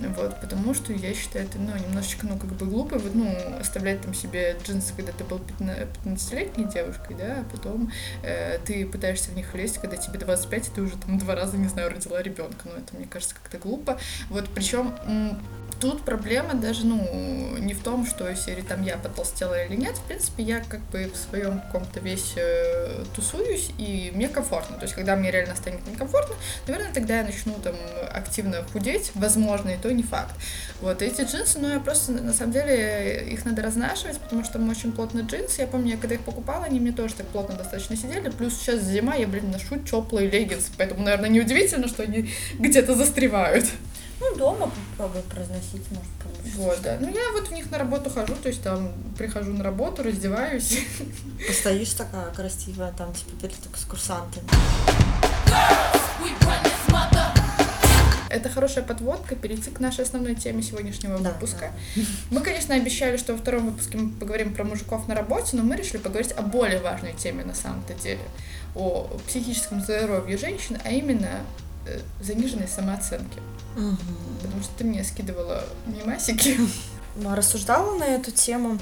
вот, 0.00 0.40
потому 0.40 0.74
что 0.74 0.92
я 0.92 1.14
считаю 1.14 1.46
это, 1.46 1.58
ну, 1.58 1.74
немножечко, 1.74 2.26
ну, 2.26 2.36
как 2.36 2.50
бы 2.52 2.66
глупо, 2.66 2.98
вот, 2.98 3.14
ну, 3.14 3.34
оставлять 3.58 4.02
там 4.02 4.12
себе 4.12 4.56
джинсы, 4.62 4.92
когда 4.94 5.12
ты 5.12 5.24
был 5.24 5.38
15-летней 5.38 6.64
девушкой, 6.64 7.16
да, 7.16 7.40
а 7.40 7.44
потом 7.50 7.90
э, 8.22 8.58
ты 8.66 8.86
пытаешься 8.86 9.30
в 9.30 9.36
них 9.36 9.52
влезть, 9.54 9.78
когда 9.78 9.96
тебе 9.96 10.18
25, 10.18 10.68
и 10.68 10.70
ты 10.70 10.82
уже 10.82 10.96
там 10.98 11.18
два 11.18 11.34
раза, 11.34 11.56
не 11.56 11.68
знаю, 11.68 11.90
родила 11.90 12.20
ребенка, 12.20 12.64
ну, 12.64 12.72
это, 12.72 12.94
мне 12.94 13.06
кажется, 13.06 13.34
как-то 13.34 13.56
глупо, 13.56 13.98
вот, 14.28 14.48
причем 14.54 14.94
Тут 15.80 16.02
проблема 16.02 16.54
даже, 16.54 16.86
ну, 16.86 17.58
не 17.58 17.74
в 17.74 17.82
том, 17.82 18.06
что 18.06 18.34
серии 18.34 18.62
там 18.62 18.82
я 18.82 18.96
потолстела 18.96 19.62
или 19.64 19.76
нет. 19.76 19.94
В 19.96 20.02
принципе, 20.02 20.42
я 20.42 20.60
как 20.60 20.80
бы 20.90 21.10
в 21.12 21.16
своем 21.16 21.60
каком-то 21.60 22.00
весе 22.00 22.40
э, 22.40 23.04
тусуюсь, 23.14 23.70
и 23.76 24.10
мне 24.14 24.28
комфортно. 24.28 24.76
То 24.76 24.84
есть, 24.84 24.94
когда 24.94 25.16
мне 25.16 25.30
реально 25.30 25.54
станет 25.54 25.86
некомфортно, 25.86 26.34
наверное, 26.66 26.92
тогда 26.94 27.18
я 27.18 27.24
начну 27.24 27.54
там 27.62 27.74
активно 28.10 28.64
худеть, 28.72 29.10
возможно, 29.14 29.70
и 29.70 29.76
то 29.76 29.92
не 29.92 30.02
факт. 30.02 30.34
Вот, 30.80 31.02
эти 31.02 31.22
джинсы, 31.22 31.58
ну, 31.58 31.70
я 31.70 31.80
просто, 31.80 32.12
на 32.12 32.32
самом 32.32 32.52
деле, 32.52 33.28
их 33.30 33.44
надо 33.44 33.60
разнашивать, 33.60 34.18
потому 34.18 34.44
что 34.44 34.54
там 34.54 34.68
очень 34.70 34.92
плотно 34.92 35.20
джинсы. 35.20 35.60
Я 35.60 35.66
помню, 35.66 35.92
я 35.92 35.96
когда 35.98 36.14
их 36.14 36.22
покупала, 36.22 36.64
они 36.64 36.80
мне 36.80 36.92
тоже 36.92 37.14
так 37.14 37.26
плотно 37.26 37.54
достаточно 37.54 37.96
сидели. 37.96 38.30
Плюс 38.30 38.54
сейчас 38.54 38.82
зима, 38.82 39.14
я, 39.14 39.26
блин, 39.26 39.50
ношу 39.50 39.76
теплые 39.78 40.30
леггинсы, 40.30 40.70
поэтому, 40.78 41.02
наверное, 41.02 41.28
неудивительно, 41.28 41.86
что 41.86 42.02
они 42.02 42.30
где-то 42.58 42.94
застревают. 42.94 43.66
Ну, 44.20 44.36
дома 44.36 44.70
попробуй 44.96 45.22
произносить, 45.22 45.90
может, 45.90 46.10
получится. 46.22 46.58
Вот, 46.58 46.80
да. 46.82 46.96
Ну, 47.00 47.08
я 47.08 47.32
вот 47.32 47.48
в 47.48 47.52
них 47.52 47.70
на 47.70 47.78
работу 47.78 48.08
хожу, 48.08 48.34
то 48.34 48.48
есть 48.48 48.62
там 48.62 48.92
прихожу 49.18 49.52
на 49.52 49.62
работу, 49.62 50.02
раздеваюсь. 50.02 50.78
Постоишь 51.46 51.92
такая 51.92 52.32
красивая, 52.32 52.92
там, 52.92 53.12
типа, 53.12 53.32
перед 53.42 53.66
экскурсантами. 53.66 54.46
Это 58.28 58.50
хорошая 58.50 58.84
подводка 58.84 59.34
перейти 59.34 59.70
к 59.70 59.80
нашей 59.80 60.04
основной 60.04 60.34
теме 60.34 60.62
сегодняшнего 60.62 61.18
Да, 61.18 61.30
выпуска. 61.30 61.72
Мы, 62.30 62.40
конечно, 62.40 62.74
обещали, 62.74 63.16
что 63.16 63.32
во 63.32 63.38
втором 63.38 63.66
выпуске 63.66 63.96
мы 63.96 64.10
поговорим 64.10 64.52
про 64.52 64.64
мужиков 64.64 65.08
на 65.08 65.14
работе, 65.14 65.56
но 65.56 65.62
мы 65.62 65.76
решили 65.76 65.98
поговорить 65.98 66.32
о 66.32 66.42
более 66.42 66.80
важной 66.80 67.14
теме 67.14 67.44
на 67.44 67.54
самом-то 67.54 67.94
деле, 67.94 68.20
о 68.74 69.08
психическом 69.26 69.80
здоровье 69.80 70.36
женщин, 70.36 70.78
а 70.84 70.90
именно 70.90 71.30
э, 71.86 72.00
заниженной 72.20 72.68
самооценке. 72.68 73.40
Потому 73.76 74.62
что 74.62 74.72
ты 74.78 74.84
мне 74.84 75.04
скидывала 75.04 75.62
мемасики. 75.86 76.58
Ма 77.16 77.36
рассуждала 77.36 77.96
на 77.96 78.04
эту 78.04 78.30
тему. 78.30 78.78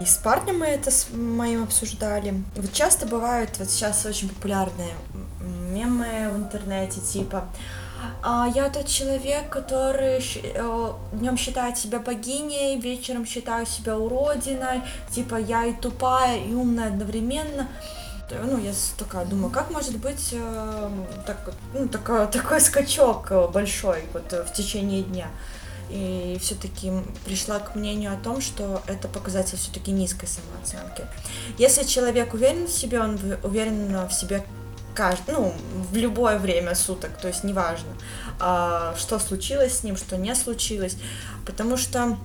И 0.00 0.04
с 0.04 0.16
парнем 0.16 0.58
мы 0.58 0.66
это 0.66 0.90
с 0.90 1.08
моим 1.12 1.62
обсуждали. 1.62 2.42
Вот 2.56 2.72
часто 2.72 3.06
бывают, 3.06 3.50
вот 3.58 3.70
сейчас 3.70 4.04
очень 4.04 4.28
популярные 4.28 4.90
мемы 5.40 6.30
в 6.32 6.36
интернете, 6.36 7.00
типа 7.00 7.48
«А, 8.22 8.48
я 8.52 8.68
тот 8.68 8.86
человек, 8.86 9.48
который 9.48 10.20
днем 11.12 11.36
считает 11.36 11.78
себя 11.78 12.00
богиней, 12.00 12.80
вечером 12.80 13.26
считаю 13.26 13.64
себя 13.64 13.96
уродиной, 13.96 14.82
типа 15.10 15.36
я 15.36 15.66
и 15.66 15.72
тупая, 15.72 16.38
и 16.38 16.52
умная 16.52 16.88
одновременно. 16.88 17.68
Ну, 18.44 18.58
я 18.58 18.72
такая 18.98 19.24
думаю, 19.26 19.50
как 19.50 19.70
может 19.70 19.96
быть 19.98 20.30
э, 20.32 20.90
так, 21.26 21.52
ну, 21.74 21.88
такой, 21.88 22.26
такой 22.32 22.60
скачок 22.60 23.30
э, 23.30 23.48
большой 23.48 24.04
вот 24.12 24.32
э, 24.32 24.44
в 24.44 24.52
течение 24.52 25.02
дня? 25.02 25.28
И 25.90 26.38
все-таки 26.40 26.90
пришла 27.26 27.58
к 27.58 27.74
мнению 27.74 28.14
о 28.14 28.16
том, 28.16 28.40
что 28.40 28.82
это 28.86 29.08
показатель 29.08 29.58
все-таки 29.58 29.90
низкой 29.90 30.26
самооценки. 30.26 31.04
Если 31.58 31.82
человек 31.84 32.32
уверен 32.32 32.66
в 32.66 32.70
себе, 32.70 33.00
он 33.00 33.18
уверен 33.42 34.08
в 34.08 34.12
себе 34.12 34.42
каждый, 34.94 35.32
ну, 35.32 35.54
в 35.90 35.96
любое 35.96 36.38
время 36.38 36.74
суток, 36.74 37.10
то 37.20 37.28
есть 37.28 37.44
неважно, 37.44 37.90
а, 38.40 38.94
что 38.96 39.18
случилось 39.18 39.78
с 39.78 39.82
ним, 39.84 39.96
что 39.96 40.16
не 40.16 40.34
случилось, 40.34 40.96
потому 41.44 41.76
что 41.76 42.16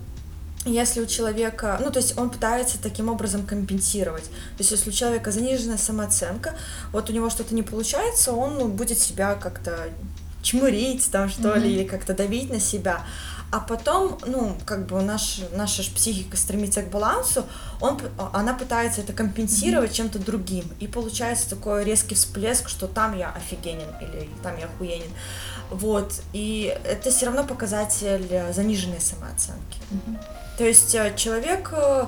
если 0.68 1.02
у 1.02 1.06
человека, 1.06 1.80
ну, 1.84 1.92
то 1.92 2.00
есть 2.00 2.18
он 2.18 2.30
пытается 2.30 2.78
таким 2.82 3.10
образом 3.10 3.46
компенсировать. 3.46 4.24
То 4.26 4.60
есть 4.60 4.72
если 4.72 4.90
у 4.90 4.94
человека 4.94 5.32
заниженная 5.32 5.78
самооценка, 5.78 6.56
вот 6.92 7.10
у 7.10 7.14
него 7.14 7.30
что-то 7.30 7.54
не 7.56 7.64
получается, 7.64 8.32
он 8.34 8.58
ну, 8.58 8.68
будет 8.68 9.00
себя 9.00 9.36
как-то 9.36 9.90
чмурить 10.42 11.10
там, 11.12 11.30
что 11.30 11.56
ли, 11.56 11.72
или 11.74 11.84
как-то 11.84 12.14
давить 12.14 12.50
на 12.50 12.60
себя. 12.60 13.06
А 13.50 13.62
потом, 13.62 14.18
ну, 14.26 14.58
как 14.66 14.88
бы 14.88 15.02
наш, 15.02 15.40
наша 15.54 15.82
психика 15.84 16.36
стремится 16.36 16.82
к 16.82 16.90
балансу, 16.90 17.46
он, 17.80 17.98
п- 17.98 18.10
она 18.34 18.54
пытается 18.54 19.00
это 19.02 19.14
компенсировать 19.14 19.94
чем-то 19.94 20.20
другим. 20.20 20.66
И 20.82 20.88
получается 20.88 21.50
такой 21.50 21.86
резкий 21.86 22.14
всплеск, 22.16 22.68
что 22.68 22.88
там 22.88 23.18
я 23.18 23.32
офигенен 23.32 23.88
или 24.02 24.30
там 24.44 24.58
я 24.58 24.66
охуенен. 24.66 25.10
Вот. 25.70 26.22
И 26.34 26.76
это 26.84 27.12
все 27.12 27.26
равно 27.26 27.44
показатель 27.44 28.28
э, 28.30 28.54
заниженной 28.54 29.02
самооценки. 29.02 29.80
То 30.58 30.64
есть 30.64 30.96
э, 30.96 31.14
человек 31.16 31.70
э, 31.74 32.06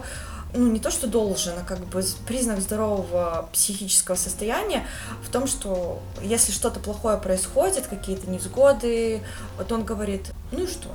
ну, 0.53 0.71
не 0.71 0.79
то, 0.79 0.89
что 0.89 1.07
должен, 1.07 1.53
а 1.59 1.63
как 1.63 1.79
бы 1.79 2.03
признак 2.27 2.59
здорового 2.61 3.49
психического 3.53 4.15
состояния 4.15 4.87
в 5.23 5.29
том, 5.29 5.45
что 5.47 6.01
если 6.21 6.51
что-то 6.51 6.79
плохое 6.79 7.17
происходит, 7.17 7.87
какие-то 7.87 8.29
невзгоды, 8.29 9.21
вот 9.57 9.71
он 9.71 9.83
говорит, 9.83 10.31
ну 10.51 10.63
и 10.63 10.67
что? 10.67 10.89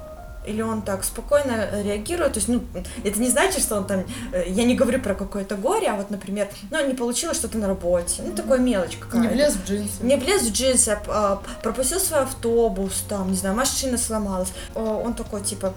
Или 0.47 0.63
он 0.63 0.83
так 0.83 1.05
спокойно 1.05 1.83
реагирует, 1.83 2.35
то 2.35 2.39
есть, 2.39 2.49
ну, 2.49 2.63
это 3.03 3.21
не 3.21 3.31
значит, 3.31 3.63
что 3.63 3.77
он 3.77 3.87
там, 3.87 4.05
э, 4.33 4.45
я 4.49 4.65
не 4.65 4.75
говорю 4.75 5.01
про 5.01 5.15
какое-то 5.15 5.57
горе, 5.57 5.89
а 5.89 5.97
вот, 5.97 6.11
например, 6.11 6.49
ну, 6.71 6.87
не 6.87 6.95
получилось 6.95 7.39
что-то 7.39 7.59
на 7.59 7.67
работе, 7.67 8.23
ну, 8.25 8.33
такая 8.33 8.59
мелочь 8.59 8.97
какая-то. 8.97 9.29
Не 9.29 9.35
влез 9.35 9.55
в 9.55 9.67
джинсы. 9.67 10.03
Не 10.03 10.17
влез 10.17 10.43
в 10.43 10.53
джинсы, 10.53 10.91
а, 10.91 11.03
а, 11.09 11.43
пропустил 11.63 12.01
свой 12.01 12.21
автобус, 12.21 13.05
там, 13.09 13.31
не 13.31 13.37
знаю, 13.37 13.55
машина 13.55 13.97
сломалась. 13.97 14.53
О, 14.75 15.03
Он 15.05 15.15
такой, 15.15 15.43
типа, 15.43 15.75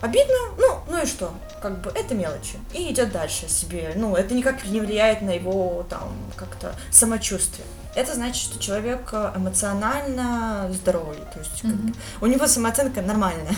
обидно, 0.00 0.34
ну, 0.58 0.78
ну 0.90 1.02
и 1.02 1.06
что? 1.06 1.32
Как 1.62 1.80
бы 1.80 1.90
это 1.90 2.14
мелочи. 2.14 2.58
И 2.72 2.92
идет 2.92 3.12
дальше 3.12 3.48
себе. 3.48 3.92
Ну, 3.96 4.14
это 4.14 4.34
никак 4.34 4.64
не 4.66 4.80
влияет 4.80 5.22
на 5.22 5.30
его, 5.30 5.86
там, 5.88 6.12
как-то 6.36 6.74
самочувствие. 6.90 7.66
Это 7.94 8.14
значит, 8.14 8.42
что 8.42 8.58
человек 8.58 9.08
э, 9.12 9.32
эмоционально 9.36 10.70
здоровый. 10.70 11.16
То 11.32 11.38
есть, 11.38 11.62
как 11.62 11.74
бы, 11.74 11.94
у 12.20 12.26
него 12.26 12.46
самооценка 12.46 13.00
нормальная. 13.00 13.56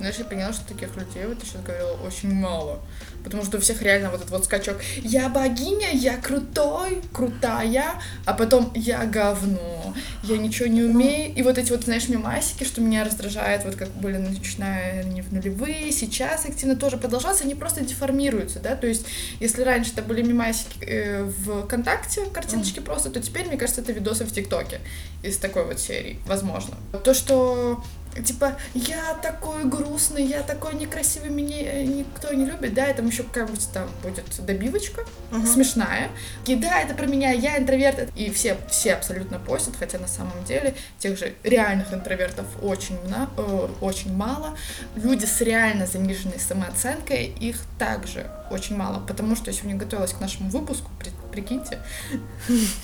Знаешь, 0.00 0.16
я 0.16 0.24
поняла, 0.24 0.50
что 0.54 0.66
таких 0.66 0.96
людей, 0.96 1.26
вот 1.26 1.40
ты 1.40 1.44
сейчас 1.44 1.60
говорила, 1.62 1.92
очень 2.06 2.32
мало. 2.32 2.80
Потому 3.22 3.44
что 3.44 3.58
у 3.58 3.60
всех 3.60 3.82
реально 3.82 4.08
вот 4.08 4.20
этот 4.20 4.30
вот 4.30 4.46
скачок. 4.46 4.78
Я 4.96 5.28
богиня, 5.28 5.90
я 5.92 6.16
крутой, 6.16 7.02
крутая, 7.12 8.00
а 8.24 8.32
потом 8.32 8.72
я 8.74 9.04
говно, 9.04 9.94
я 10.22 10.38
ничего 10.38 10.68
не 10.68 10.84
умею. 10.84 11.34
И 11.34 11.42
вот 11.42 11.58
эти 11.58 11.70
вот, 11.70 11.84
знаешь, 11.84 12.08
мемасики, 12.08 12.64
что 12.64 12.80
меня 12.80 13.04
раздражает, 13.04 13.66
вот 13.66 13.76
как 13.76 13.90
были 13.90 14.16
начиная 14.16 15.04
не 15.04 15.20
в 15.20 15.32
нулевые, 15.32 15.92
сейчас 15.92 16.46
активно 16.46 16.76
тоже 16.76 16.96
продолжаться, 16.96 17.44
они 17.44 17.54
просто 17.54 17.82
деформируются, 17.82 18.58
да, 18.58 18.76
то 18.76 18.86
есть 18.86 19.04
если 19.38 19.62
раньше 19.62 19.92
это 19.92 20.00
были 20.00 20.22
мемасики 20.22 20.78
э, 20.80 21.24
в 21.24 21.66
ВКонтакте, 21.66 22.24
картиночки 22.32 22.80
просто, 22.80 23.10
то 23.10 23.20
теперь, 23.20 23.46
мне 23.48 23.58
кажется, 23.58 23.82
это 23.82 23.92
видосы 23.92 24.24
в 24.24 24.32
ТикТоке 24.32 24.80
из 25.22 25.36
такой 25.36 25.66
вот 25.66 25.78
серии, 25.78 26.18
возможно. 26.24 26.76
То, 27.04 27.12
что 27.12 27.82
Типа, 28.24 28.56
я 28.74 29.14
такой 29.22 29.64
грустный, 29.64 30.24
я 30.24 30.42
такой 30.42 30.74
некрасивый, 30.74 31.30
меня 31.30 31.56
э, 31.60 31.84
никто 31.84 32.32
не 32.32 32.44
любит, 32.44 32.74
да, 32.74 32.90
и 32.90 32.94
там 32.94 33.06
еще 33.06 33.22
какая-нибудь 33.22 33.68
там 33.72 33.88
будет 34.02 34.24
добивочка 34.44 35.04
смешная. 35.46 36.10
И 36.46 36.56
да, 36.56 36.80
это 36.80 36.94
про 36.94 37.06
меня, 37.06 37.30
я 37.30 37.56
интроверт. 37.58 38.10
И 38.16 38.30
все, 38.30 38.56
все 38.68 38.94
абсолютно 38.94 39.38
постят, 39.38 39.74
хотя 39.78 39.98
на 39.98 40.08
самом 40.08 40.42
деле 40.44 40.74
тех 40.98 41.16
же 41.16 41.34
реальных 41.44 41.92
интровертов 41.94 42.46
очень, 42.62 42.98
мна- 43.06 43.30
э, 43.36 43.68
очень 43.80 44.12
мало. 44.14 44.56
Люди 44.96 45.24
с 45.24 45.40
реально 45.40 45.86
заниженной 45.86 46.40
самооценкой, 46.40 47.26
их 47.26 47.56
также 47.78 48.28
очень 48.50 48.76
мало, 48.76 49.00
потому 49.06 49.36
что 49.36 49.50
я 49.50 49.56
сегодня 49.56 49.76
готовилась 49.76 50.12
к 50.12 50.20
нашему 50.20 50.50
выпуску, 50.50 50.90
прикиньте, 51.30 51.78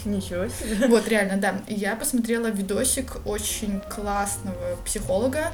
Ничего 0.05 0.49
себе. 0.49 0.89
вот, 0.89 1.09
реально, 1.09 1.37
да. 1.37 1.63
Я 1.69 1.97
посмотрела 1.97 2.49
видосик 2.49 3.19
очень 3.27 3.81
классного 3.81 4.77
психолога 4.85 5.53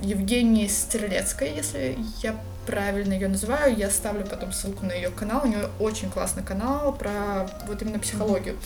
Евгении 0.00 0.66
Стрелецкой, 0.66 1.54
если 1.54 1.96
я 2.22 2.38
правильно 2.66 3.12
ее 3.12 3.28
называю. 3.28 3.76
Я 3.76 3.90
ставлю 3.90 4.24
потом 4.24 4.52
ссылку 4.52 4.86
на 4.86 4.92
ее 4.92 5.10
канал. 5.10 5.42
У 5.44 5.48
нее 5.48 5.68
очень 5.78 6.10
классный 6.10 6.42
канал 6.42 6.92
про 6.92 7.48
вот 7.66 7.82
именно 7.82 7.98
психологию. 7.98 8.56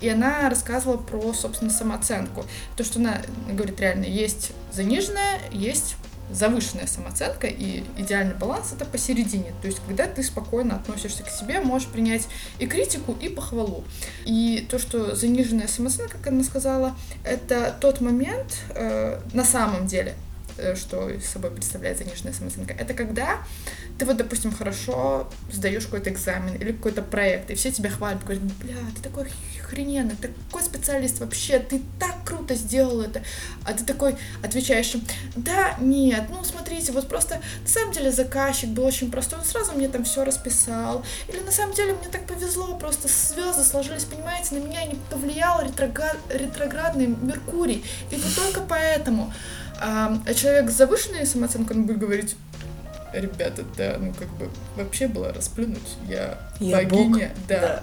И 0.00 0.08
она 0.08 0.48
рассказывала 0.48 0.96
про, 0.96 1.32
собственно, 1.32 1.70
самооценку. 1.70 2.44
То, 2.76 2.84
что 2.84 2.98
она 2.98 3.20
говорит, 3.48 3.80
реально, 3.80 4.04
есть 4.04 4.52
заниженная, 4.72 5.38
есть 5.50 5.96
завышенная 6.34 6.86
самооценка, 6.86 7.46
и 7.46 7.84
идеальный 7.96 8.34
баланс 8.34 8.72
это 8.72 8.84
посередине. 8.84 9.54
То 9.62 9.68
есть, 9.68 9.80
когда 9.86 10.06
ты 10.06 10.22
спокойно 10.22 10.76
относишься 10.76 11.22
к 11.22 11.30
себе, 11.30 11.60
можешь 11.60 11.88
принять 11.88 12.26
и 12.58 12.66
критику, 12.66 13.16
и 13.20 13.28
похвалу. 13.28 13.84
И 14.24 14.66
то, 14.68 14.78
что 14.78 15.14
заниженная 15.14 15.68
самооценка, 15.68 16.18
как 16.18 16.26
она 16.28 16.42
сказала, 16.42 16.96
это 17.24 17.74
тот 17.80 18.00
момент 18.00 18.58
э, 18.70 19.20
на 19.32 19.44
самом 19.44 19.86
деле, 19.86 20.14
э, 20.58 20.74
что 20.74 21.08
из 21.08 21.24
собой 21.24 21.52
представляет 21.52 21.98
заниженная 21.98 22.32
самооценка, 22.32 22.74
это 22.74 22.94
когда 22.94 23.38
ты 23.98 24.04
вот, 24.04 24.16
допустим, 24.16 24.52
хорошо 24.52 25.30
сдаешь 25.52 25.84
какой-то 25.84 26.10
экзамен 26.10 26.56
или 26.56 26.72
какой-то 26.72 27.02
проект, 27.02 27.50
и 27.50 27.54
все 27.54 27.70
тебя 27.70 27.90
хвалят, 27.90 28.22
говорят, 28.22 28.42
бля, 28.42 28.76
ты 28.96 29.02
такой 29.02 29.28
охрененный, 29.64 30.16
ты 30.20 30.28
такой 30.28 30.62
специалист 30.62 31.20
вообще, 31.20 31.58
ты 31.58 31.82
так 31.98 32.14
круто 32.24 32.54
сделал 32.54 33.00
это, 33.00 33.22
а 33.64 33.72
ты 33.72 33.84
такой 33.84 34.16
отвечаешь 34.42 34.94
им, 34.94 35.04
да, 35.36 35.76
нет, 35.80 36.24
ну 36.28 36.44
смотрите, 36.44 36.92
вот 36.92 37.08
просто 37.08 37.40
на 37.62 37.68
самом 37.68 37.92
деле 37.92 38.10
заказчик 38.12 38.70
был 38.70 38.84
очень 38.84 39.10
простой, 39.10 39.38
он 39.38 39.44
сразу 39.44 39.72
мне 39.72 39.88
там 39.88 40.04
все 40.04 40.24
расписал, 40.24 41.04
или 41.28 41.40
на 41.40 41.52
самом 41.52 41.74
деле 41.74 41.94
мне 41.94 42.08
так 42.08 42.26
повезло, 42.26 42.76
просто 42.76 43.08
звезды 43.08 43.64
сложились, 43.64 44.04
понимаете, 44.04 44.54
на 44.54 44.58
меня 44.58 44.84
не 44.84 44.96
повлиял 45.10 45.62
ретроград- 45.62 46.18
ретроградный 46.30 47.06
Меркурий, 47.06 47.84
и 48.10 48.16
вот 48.16 48.34
только 48.34 48.60
поэтому. 48.60 49.32
А, 49.80 50.20
человек 50.34 50.70
с 50.70 50.74
завышенной 50.74 51.26
самооценкой, 51.26 51.76
он 51.76 51.86
будет 51.86 51.98
говорить, 51.98 52.36
ребята, 53.12 53.64
да, 53.76 53.96
ну 53.98 54.12
как 54.14 54.28
бы 54.36 54.48
вообще 54.76 55.08
было 55.08 55.32
расплюнуть, 55.32 55.80
я, 56.08 56.38
Я 56.60 56.76
богиня, 56.76 57.32
бог, 57.34 57.46
да, 57.48 57.82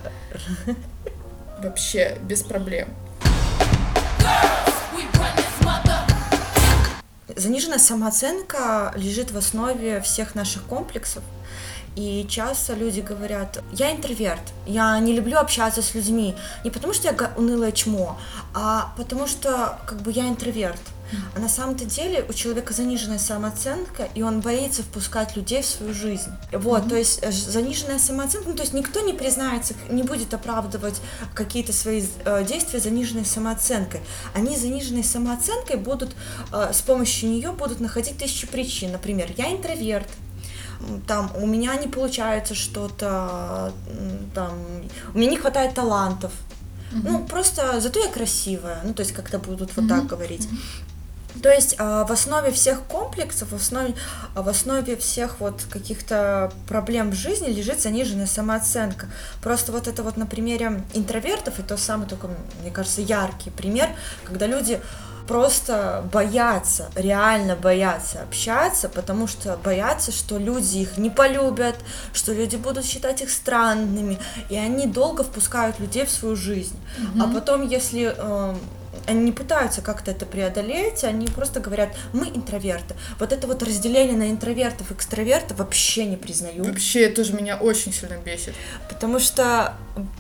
вообще 1.62 2.18
без 2.24 2.42
проблем. 2.42 2.88
Заниженная 7.36 7.80
самооценка 7.80 8.94
лежит 8.96 9.32
в 9.32 9.38
основе 9.38 10.02
всех 10.02 10.36
наших 10.36 10.64
комплексов. 10.64 11.24
И 11.96 12.26
часто 12.30 12.74
люди 12.74 13.02
говорят, 13.02 13.62
я 13.74 13.92
интроверт, 13.92 14.42
я 14.66 14.98
не 15.00 15.14
люблю 15.14 15.38
общаться 15.38 15.82
с 15.82 15.94
людьми. 15.94 16.36
Не 16.64 16.70
потому 16.70 16.94
что 16.94 17.08
я 17.10 17.32
унылое 17.36 17.72
чмо, 17.72 18.18
а 18.54 18.94
потому 18.96 19.28
что 19.28 19.80
как 19.86 20.02
бы 20.02 20.12
я 20.12 20.28
интроверт. 20.28 20.80
А 21.36 21.40
на 21.40 21.50
самом-то 21.50 21.86
деле 21.86 22.26
у 22.28 22.34
человека 22.34 22.74
заниженная 22.74 23.20
самооценка, 23.20 24.10
и 24.16 24.22
он 24.22 24.42
боится 24.42 24.84
впускать 24.84 25.36
людей 25.36 25.62
в 25.62 25.66
свою 25.66 25.94
жизнь. 25.94 26.32
Вот, 26.52 26.90
то 26.90 26.96
есть 26.96 27.20
э, 27.22 27.32
заниженная 27.32 28.00
самооценка, 28.00 28.50
ну, 28.50 28.56
то 28.56 28.62
есть 28.62 28.74
никто 28.74 29.02
не 29.02 29.14
признается, 29.14 29.74
не 29.90 30.04
будет 30.04 30.34
оправдывать 30.34 31.02
какие-то 31.34 31.74
свои 31.74 32.04
э, 32.26 32.46
действия 32.46 32.80
заниженной 32.80 33.26
самооценкой. 33.26 34.02
Они 34.34 34.56
заниженной 34.56 35.04
самооценкой 35.04 35.78
будут, 35.78 36.16
э, 36.52 36.72
с 36.74 36.82
помощью 36.82 37.30
нее 37.30 37.52
будут 37.52 37.80
находить 37.80 38.18
тысячи 38.18 38.48
причин. 38.48 38.92
Например, 38.92 39.30
я 39.38 39.52
интроверт, 39.52 40.08
там 41.08 41.32
у 41.36 41.46
меня 41.46 41.76
не 41.76 41.88
получается 41.88 42.56
что-то, 42.56 43.74
там 44.34 44.54
у 45.14 45.18
меня 45.18 45.32
не 45.32 45.38
хватает 45.38 45.76
талантов. 45.76 46.32
Ну, 46.92 47.26
просто 47.26 47.80
зато 47.80 48.00
я 48.00 48.12
красивая. 48.12 48.82
Ну, 48.84 48.94
то 48.94 49.02
есть 49.02 49.14
как-то 49.14 49.40
будут 49.40 49.76
вот 49.76 49.88
так 49.88 50.08
говорить. 50.08 50.48
То 51.42 51.50
есть 51.50 51.76
а, 51.78 52.06
в 52.06 52.12
основе 52.12 52.52
всех 52.52 52.82
комплексов, 52.84 53.52
в 53.52 53.56
основе, 53.56 53.96
а, 54.36 54.42
в 54.42 54.50
основе 54.50 54.96
всех 54.98 55.40
вот 55.40 55.64
каких-то 55.70 56.52
проблем 56.68 57.12
в 57.12 57.16
жизни 57.16 57.48
лежит 57.48 57.82
заниженная 57.82 58.28
самооценка. 58.28 59.08
Просто 59.42 59.72
вот 59.72 59.88
это 59.88 60.04
вот 60.04 60.18
на 60.18 60.26
примере 60.26 60.84
интровертов, 60.94 61.60
и 61.60 61.64
то 61.64 61.78
самый 61.78 62.08
только, 62.08 62.30
мне 62.62 62.72
кажется, 62.72 63.02
яркий 63.02 63.50
пример, 63.50 63.90
когда 64.26 64.48
люди 64.48 64.80
просто 65.28 66.04
боятся, 66.12 66.90
реально 66.96 67.56
боятся 67.56 68.22
общаться, 68.24 68.90
потому 68.90 69.28
что 69.28 69.58
боятся, 69.64 70.12
что 70.12 70.38
люди 70.38 70.80
их 70.80 70.98
не 70.98 71.10
полюбят, 71.10 71.76
что 72.12 72.34
люди 72.34 72.58
будут 72.58 72.86
считать 72.86 73.22
их 73.22 73.30
странными, 73.30 74.20
и 74.50 74.58
они 74.58 74.88
долго 74.88 75.24
впускают 75.24 75.80
людей 75.80 76.06
в 76.06 76.12
свою 76.12 76.36
жизнь. 76.36 76.78
А 77.20 77.28
потом, 77.28 77.66
если 77.66 78.14
э, 78.16 78.56
они 79.08 79.22
не 79.22 79.32
пытаются 79.32 79.82
как-то 79.82 80.12
это 80.12 80.26
преодолеть, 80.26 81.04
они 81.04 81.28
просто 81.28 81.60
говорят, 81.60 81.90
мы 82.14 82.28
интроверты. 82.28 82.96
Вот 83.20 83.32
это 83.32 83.48
вот 83.48 83.64
разделение 83.64 84.18
на 84.18 84.30
интровертов 84.30 84.92
и 84.92 84.94
экстравертов 84.94 85.58
вообще 85.60 86.06
не 86.06 86.18
признаю. 86.18 86.64
Вообще, 86.64 87.06
это 87.06 87.18
тоже 87.18 87.34
меня 87.34 87.58
очень 87.58 87.94
сильно 87.94 88.18
бесит. 88.18 88.54
Потому 88.90 89.20
что, 89.20 89.76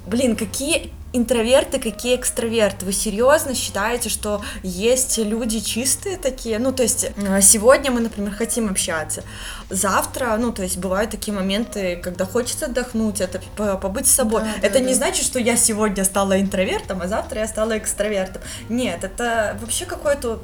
блин, 0.05 0.35
какие 0.35 0.91
интроверты, 1.13 1.79
какие 1.79 2.15
экстраверты? 2.15 2.85
Вы 2.85 2.93
серьезно 2.93 3.53
считаете, 3.53 4.09
что 4.09 4.41
есть 4.63 5.17
люди 5.17 5.59
чистые 5.59 6.17
такие? 6.17 6.57
Ну, 6.59 6.71
то 6.71 6.83
есть, 6.83 7.05
э, 7.15 7.41
сегодня 7.41 7.91
мы, 7.91 7.99
например, 7.99 8.33
хотим 8.33 8.69
общаться. 8.69 9.23
Завтра, 9.69 10.37
ну, 10.37 10.51
то 10.51 10.63
есть, 10.63 10.77
бывают 10.77 11.11
такие 11.11 11.33
моменты, 11.33 11.97
когда 11.97 12.25
хочется 12.25 12.67
отдохнуть, 12.67 13.19
это 13.19 13.41
по- 13.57 13.77
побыть 13.77 14.07
с 14.07 14.11
собой. 14.11 14.43
Да, 14.43 14.53
это 14.61 14.75
да, 14.75 14.79
не 14.79 14.93
да. 14.93 14.93
значит, 14.93 15.25
что 15.25 15.39
я 15.39 15.57
сегодня 15.57 16.03
стала 16.05 16.39
интровертом, 16.39 17.01
а 17.01 17.07
завтра 17.07 17.41
я 17.41 17.47
стала 17.47 17.77
экстравертом. 17.77 18.41
Нет, 18.69 19.03
это 19.03 19.57
вообще 19.59 19.85
какое-то, 19.85 20.39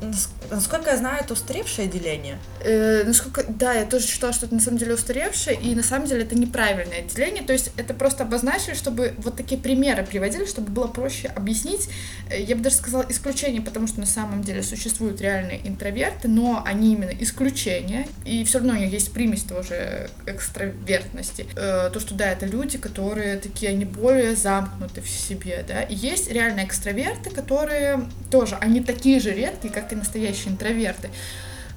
насколько 0.52 0.92
я 0.92 0.98
знаю, 0.98 1.24
это 1.24 1.34
устаревшее 1.34 1.88
деление. 1.88 2.38
Э, 2.62 3.04
насколько, 3.04 3.44
да, 3.48 3.74
я 3.74 3.86
тоже 3.86 4.08
считала, 4.08 4.34
что 4.34 4.46
это 4.46 4.56
на 4.56 4.62
самом 4.62 4.78
деле 4.78 4.94
устаревшее, 4.94 5.58
и 5.60 5.76
на 5.76 5.84
самом 5.84 6.08
деле 6.08 6.24
это 6.24 6.36
неправильное 6.36 7.00
отделение, 7.00 7.44
то 7.44 7.54
есть 7.54 7.72
это 7.78 7.94
просто 7.94 8.24
обозначили, 8.24 8.74
чтобы 8.74 9.14
вот 9.18 9.36
такие 9.36 9.60
примеры 9.60 10.04
приводили, 10.04 10.46
чтобы 10.46 10.72
было 10.72 10.88
проще 10.88 11.28
объяснить. 11.28 11.90
Э, 12.30 12.42
Я 12.42 12.56
бы 12.56 12.62
даже 12.62 12.76
сказала 12.78 13.06
исключение, 13.10 13.62
потому 13.62 13.88
что 13.88 14.00
на 14.00 14.06
самом 14.06 14.44
деле 14.44 14.64
существуют 14.64 15.22
реальные 15.22 15.68
интроверты, 15.68 16.28
но 16.28 16.64
они 16.66 16.94
именно 16.94 17.12
исключения, 17.20 18.08
и 18.26 18.44
все 18.46 18.60
равно 18.60 18.74
у 18.74 18.78
них 18.78 18.92
есть 18.92 19.12
примесь 19.12 19.44
тоже 19.44 20.10
экстравертности. 20.26 21.46
Э, 21.56 21.90
То, 21.92 22.00
что 22.00 22.16
да, 22.16 22.32
это 22.32 22.46
люди, 22.46 22.78
которые 22.78 23.38
такие, 23.38 23.72
они 23.72 23.86
более 23.86 24.36
замкнуты 24.36 25.02
в 25.02 25.10
себе, 25.10 25.64
да, 25.68 25.82
и 25.82 25.96
есть 25.96 26.32
реально 26.32 26.64
экстраверты, 26.66 27.30
которые 27.30 28.08
тоже, 28.32 28.56
они 28.60 28.82
такие 28.82 29.20
же 29.20 29.32
редкие, 29.32 29.74
как 29.74 29.92
и 29.94 29.96
настоящие 29.96 30.37
интроверты 30.46 31.10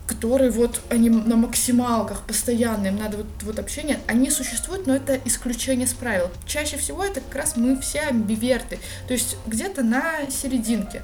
которые 0.06 0.50
вот 0.50 0.80
они 0.90 1.08
на 1.08 1.36
максималках 1.36 2.22
постоянно, 2.26 2.88
им 2.88 2.96
надо 2.96 3.18
вот, 3.18 3.26
вот 3.42 3.60
общение, 3.60 4.00
они 4.08 4.28
существуют, 4.28 4.88
но 4.88 4.96
это 4.96 5.20
исключение 5.24 5.86
с 5.86 5.92
правил. 5.92 6.28
Чаще 6.46 6.78
всего 6.78 7.04
это 7.04 7.20
как 7.20 7.36
раз 7.36 7.56
мы 7.56 7.80
все 7.80 8.00
амбиверты, 8.00 8.80
то 9.06 9.12
есть 9.12 9.36
где-то 9.46 9.84
на 9.84 10.28
серединке. 10.28 11.02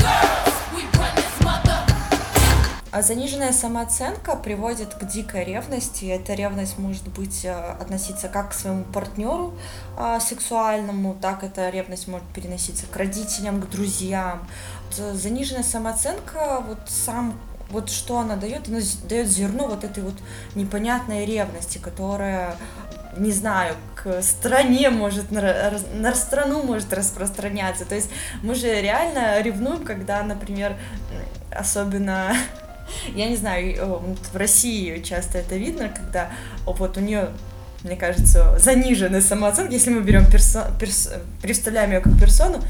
Mother. 0.00 0.59
А 2.92 3.02
заниженная 3.02 3.52
самооценка 3.52 4.34
приводит 4.34 4.94
к 4.94 5.04
дикой 5.04 5.44
ревности. 5.44 6.06
Эта 6.06 6.34
ревность 6.34 6.76
может 6.76 7.06
быть 7.08 7.44
э, 7.44 7.52
относиться 7.52 8.28
как 8.28 8.50
к 8.50 8.52
своему 8.52 8.82
партнеру 8.82 9.54
а, 9.96 10.18
сексуальному, 10.18 11.16
так 11.20 11.44
эта 11.44 11.70
ревность 11.70 12.08
может 12.08 12.26
переноситься 12.28 12.86
к 12.86 12.96
родителям, 12.96 13.60
к 13.60 13.70
друзьям. 13.70 14.44
Вот, 14.86 14.98
э, 14.98 15.14
заниженная 15.14 15.62
самооценка, 15.62 16.64
вот 16.66 16.80
сам 16.88 17.38
вот 17.70 17.90
что 17.90 18.18
она 18.18 18.34
дает, 18.34 18.66
она 18.66 18.80
дает 19.08 19.28
зерно 19.28 19.68
вот 19.68 19.84
этой 19.84 20.02
вот 20.02 20.14
непонятной 20.56 21.24
ревности, 21.24 21.78
которая 21.78 22.56
не 23.16 23.32
знаю, 23.32 23.74
к 23.96 24.22
стране 24.22 24.90
может, 24.90 25.30
на, 25.30 25.78
на 25.94 26.14
страну 26.14 26.62
может 26.62 26.92
распространяться. 26.92 27.84
То 27.84 27.94
есть 27.94 28.10
мы 28.42 28.54
же 28.54 28.80
реально 28.80 29.40
ревнуем, 29.42 29.84
когда, 29.84 30.22
например, 30.22 30.76
особенно 31.50 32.34
я 33.14 33.28
не 33.28 33.36
знаю, 33.36 33.74
э, 33.76 34.14
в 34.32 34.36
России 34.36 35.00
часто 35.02 35.38
это 35.38 35.56
видно, 35.56 35.88
когда 35.88 36.30
вот 36.66 36.96
у 36.96 37.00
нее, 37.00 37.30
мне 37.84 37.96
кажется, 37.96 38.58
заниженная 38.58 39.20
самооценка, 39.20 39.72
если 39.72 39.90
мы 39.90 40.02
берем 40.02 40.24
персо- 40.24 40.70
перс- 40.78 41.10
представляем 41.40 41.92
ее 41.92 42.00
как 42.00 42.18
персону, 42.18 42.62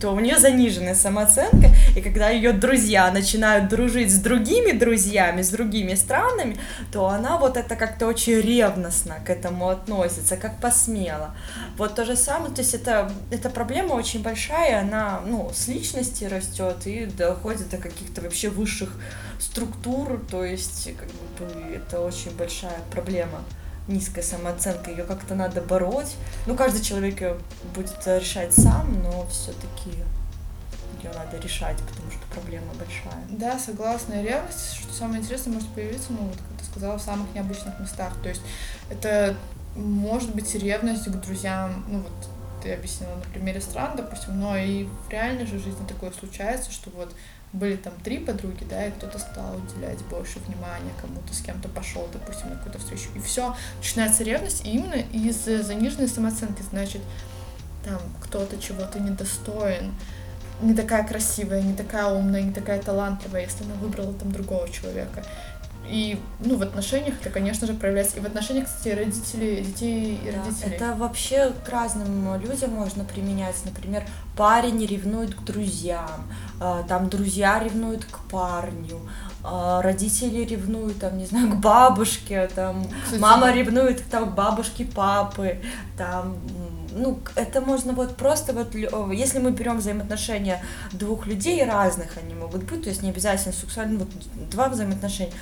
то 0.00 0.10
у 0.10 0.20
нее 0.20 0.38
заниженная 0.38 0.94
самооценка, 0.94 1.70
и 1.96 2.00
когда 2.00 2.28
ее 2.28 2.52
друзья 2.52 3.10
начинают 3.10 3.68
дружить 3.68 4.12
с 4.12 4.18
другими 4.18 4.72
друзьями, 4.72 5.42
с 5.42 5.48
другими 5.48 5.94
странами, 5.94 6.58
то 6.92 7.08
она 7.08 7.38
вот 7.38 7.56
это 7.56 7.76
как-то 7.76 8.06
очень 8.06 8.40
ревностно 8.40 9.16
к 9.24 9.30
этому 9.30 9.68
относится, 9.68 10.36
как 10.36 10.60
посмело. 10.60 11.34
Вот 11.78 11.94
то 11.94 12.04
же 12.04 12.16
самое, 12.16 12.52
то 12.54 12.60
есть 12.60 12.74
это, 12.74 13.10
эта 13.30 13.48
проблема 13.48 13.94
очень 13.94 14.22
большая, 14.22 14.80
она, 14.80 15.20
ну, 15.26 15.50
с 15.54 15.68
личности 15.68 16.24
растет 16.24 16.86
и 16.86 17.06
доходит 17.06 17.70
до 17.70 17.78
каких-то 17.78 18.20
вообще 18.20 18.50
высших 18.50 18.90
структур, 19.38 20.20
то 20.30 20.44
есть 20.44 20.90
как 20.96 21.08
бы 21.38 21.74
это 21.74 22.00
очень 22.00 22.36
большая 22.36 22.80
проблема 22.90 23.40
низкая 23.88 24.24
самооценка, 24.24 24.90
ее 24.90 25.04
как-то 25.04 25.34
надо 25.34 25.60
бороть. 25.60 26.16
Ну, 26.46 26.56
каждый 26.56 26.82
человек 26.82 27.20
ее 27.20 27.38
будет 27.74 27.96
э, 28.06 28.18
решать 28.18 28.52
сам, 28.52 29.02
но 29.02 29.26
все-таки 29.26 29.90
ее 31.02 31.12
надо 31.14 31.38
решать, 31.38 31.76
потому 31.78 32.10
что 32.10 32.20
проблема 32.32 32.72
большая. 32.74 33.22
Да, 33.30 33.58
согласна. 33.58 34.22
Ревность, 34.22 34.74
что 34.74 34.92
самое 34.92 35.20
интересное, 35.20 35.54
может 35.54 35.68
появиться, 35.68 36.08
ну, 36.10 36.18
вот, 36.26 36.36
как 36.36 36.58
ты 36.58 36.64
сказала, 36.64 36.98
в 36.98 37.02
самых 37.02 37.32
необычных 37.34 37.78
местах. 37.78 38.14
То 38.22 38.28
есть 38.28 38.42
это 38.90 39.36
может 39.76 40.34
быть 40.34 40.54
ревность 40.54 41.04
к 41.04 41.20
друзьям, 41.20 41.84
ну, 41.88 41.98
вот 42.00 42.28
ты 42.62 42.72
объяснила 42.72 43.14
на 43.14 43.22
примере 43.32 43.60
стран, 43.60 43.92
допустим, 43.96 44.40
но 44.40 44.56
и 44.56 44.84
в 44.84 45.10
реальной 45.10 45.46
же 45.46 45.58
жизни 45.58 45.86
такое 45.86 46.10
случается, 46.12 46.72
что 46.72 46.90
вот 46.90 47.14
были 47.52 47.76
там 47.76 47.94
три 48.02 48.18
подруги, 48.18 48.64
да, 48.68 48.86
и 48.86 48.90
кто-то 48.90 49.18
стал 49.18 49.56
уделять 49.56 50.02
больше 50.06 50.38
внимания 50.40 50.92
кому-то, 51.00 51.32
с 51.32 51.40
кем-то 51.40 51.68
пошел, 51.68 52.08
допустим, 52.12 52.50
на 52.50 52.56
какую-то 52.56 52.78
встречу. 52.78 53.08
И 53.14 53.20
все, 53.20 53.54
начинается 53.78 54.24
ревность 54.24 54.64
именно 54.64 54.94
из 54.94 55.44
заниженной 55.44 56.08
самооценки, 56.08 56.62
значит, 56.70 57.00
там 57.84 58.00
кто-то 58.20 58.60
чего-то 58.60 58.98
недостоин, 58.98 59.94
не 60.60 60.74
такая 60.74 61.06
красивая, 61.06 61.62
не 61.62 61.74
такая 61.74 62.06
умная, 62.06 62.42
не 62.42 62.52
такая 62.52 62.82
талантливая, 62.82 63.42
если 63.42 63.64
она 63.64 63.74
выбрала 63.74 64.12
там 64.14 64.32
другого 64.32 64.68
человека. 64.68 65.24
И, 65.88 66.18
ну, 66.40 66.56
в 66.56 66.62
отношениях 66.62 67.14
это, 67.20 67.30
конечно 67.30 67.66
же, 67.66 67.74
проявляется. 67.74 68.16
И 68.16 68.20
в 68.20 68.26
отношениях, 68.26 68.66
кстати, 68.66 68.94
родителей, 68.94 69.62
детей 69.62 70.20
и 70.22 70.30
Да, 70.30 70.44
родителей. 70.44 70.74
это 70.74 70.94
вообще 70.94 71.52
к 71.64 71.68
разным 71.68 72.40
людям 72.40 72.72
можно 72.72 73.04
применять. 73.04 73.56
Например, 73.64 74.04
парень 74.36 74.84
ревнует 74.84 75.34
к 75.34 75.42
друзьям, 75.44 76.26
а, 76.60 76.82
там 76.84 77.08
друзья 77.08 77.58
ревнуют 77.58 78.04
к 78.04 78.18
парню, 78.30 79.00
а, 79.42 79.80
родители 79.82 80.44
ревнуют, 80.44 80.98
там, 80.98 81.16
не 81.18 81.26
знаю, 81.26 81.50
к 81.52 81.56
бабушке, 81.56 82.48
там, 82.54 82.86
Кстати, 83.04 83.20
мама 83.20 83.52
ревнует 83.52 84.04
там, 84.10 84.30
к 84.30 84.34
бабушке 84.34 84.84
папы, 84.84 85.58
там, 85.96 86.36
ну, 86.92 87.18
это 87.34 87.60
можно 87.60 87.92
вот 87.92 88.16
просто 88.16 88.52
вот, 88.52 88.74
если 89.12 89.38
мы 89.38 89.50
берем 89.50 89.78
взаимоотношения 89.78 90.62
двух 90.92 91.26
людей 91.26 91.64
разных, 91.64 92.16
они 92.16 92.34
могут 92.34 92.64
быть, 92.64 92.82
то 92.82 92.88
есть 92.88 93.02
не 93.02 93.10
обязательно 93.10 93.52
сексуально, 93.52 94.00
вот 94.00 94.08
два 94.50 94.68
взаимоотношения, 94.68 95.32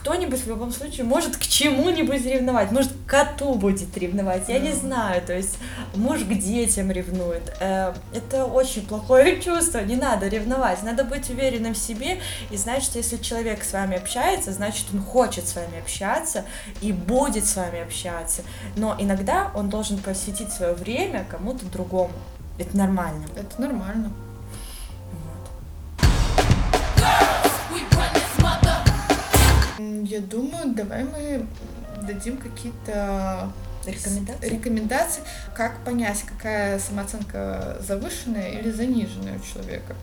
кто-нибудь 0.00 0.40
в 0.40 0.48
любом 0.48 0.72
случае 0.72 1.04
может 1.04 1.36
к 1.36 1.42
чему-нибудь 1.42 2.24
ревновать, 2.24 2.70
может 2.70 2.92
к 2.92 3.10
коту 3.10 3.54
будет 3.54 3.96
ревновать, 3.96 4.48
я 4.48 4.58
не 4.58 4.72
знаю, 4.72 5.22
то 5.22 5.34
есть 5.34 5.58
муж 5.94 6.20
к 6.20 6.32
детям 6.32 6.90
ревнует. 6.90 7.42
Э, 7.60 7.94
Это 8.14 8.44
очень 8.44 8.86
плохое 8.86 9.40
чувство, 9.44 9.80
не 9.80 9.96
надо 9.96 10.28
ревновать, 10.28 10.82
надо 10.82 11.04
быть 11.04 11.28
уверенным 11.30 11.74
в 11.74 11.78
себе 11.78 12.20
и 12.50 12.56
знать, 12.56 12.82
что 12.82 12.98
если 12.98 13.16
человек 13.16 13.64
с 13.64 13.72
вами 13.72 13.96
общается, 13.96 14.52
значит 14.52 14.86
он 14.92 15.02
хочет 15.02 15.46
с 15.46 15.54
вами 15.54 15.78
общаться 15.78 16.44
и 16.80 16.92
будет 16.92 17.46
с 17.46 17.56
вами 17.56 17.80
общаться, 17.80 18.42
но 18.76 18.94
иногда 18.98 19.50
он 19.54 19.68
должен 19.68 19.98
посвятить 19.98 20.52
свое 20.52 20.74
время 20.74 21.26
кому-то 21.30 21.66
другому. 21.66 22.12
Это 22.58 22.76
нормально. 22.76 23.26
Это 23.36 23.60
нормально. 23.60 24.12
Я 29.78 30.20
думаю, 30.20 30.74
давай 30.74 31.04
мы 31.04 31.46
дадим 32.02 32.36
какие-то 32.38 33.52
Рекомендации? 33.86 34.48
рекомендации, 34.48 35.22
как 35.54 35.78
понять, 35.84 36.22
какая 36.24 36.78
самооценка 36.78 37.78
завышенная 37.80 38.50
или 38.58 38.70
заниженная 38.70 39.38
у 39.38 39.40
человека. 39.40 39.94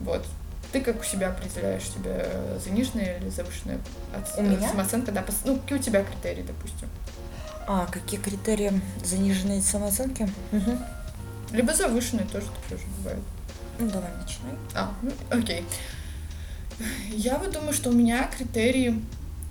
Вот. 0.00 0.24
Ты 0.72 0.80
как 0.82 1.00
у 1.00 1.04
себя 1.04 1.28
определяешь, 1.30 1.82
тебе 1.88 2.26
заниженная 2.62 3.18
или 3.18 3.28
завышенная 3.28 3.78
У 4.36 4.42
меня? 4.42 4.68
самооценка? 4.68 5.10
Да, 5.12 5.24
ну, 5.44 5.56
какие 5.58 5.78
у 5.78 5.82
тебя 5.82 6.04
критерии, 6.04 6.42
допустим? 6.42 6.88
А, 7.66 7.86
какие 7.86 8.20
критерии 8.20 8.80
заниженной 9.04 9.60
самооценки? 9.62 10.30
Мгм. 10.52 10.78
Либо 11.50 11.74
завышенная 11.74 12.24
тоже 12.26 12.46
такое 12.62 12.78
же 12.78 12.84
бывает. 12.98 13.20
Ну, 13.78 13.88
давай 13.90 14.10
начинай. 14.20 14.52
А, 14.74 14.92
ну, 15.02 15.10
окей. 15.30 15.64
Я 17.10 17.38
вот 17.38 17.52
думаю, 17.52 17.72
что 17.72 17.90
у 17.90 17.92
меня 17.92 18.28
критерии 18.36 19.02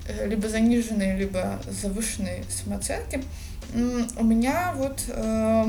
э, 0.07 0.27
либо 0.27 0.47
заниженные, 0.47 1.17
либо 1.17 1.59
завышенные 1.69 2.43
самооценки. 2.49 3.23
У 3.73 4.23
меня 4.23 4.73
вот 4.75 5.03
э, 5.09 5.65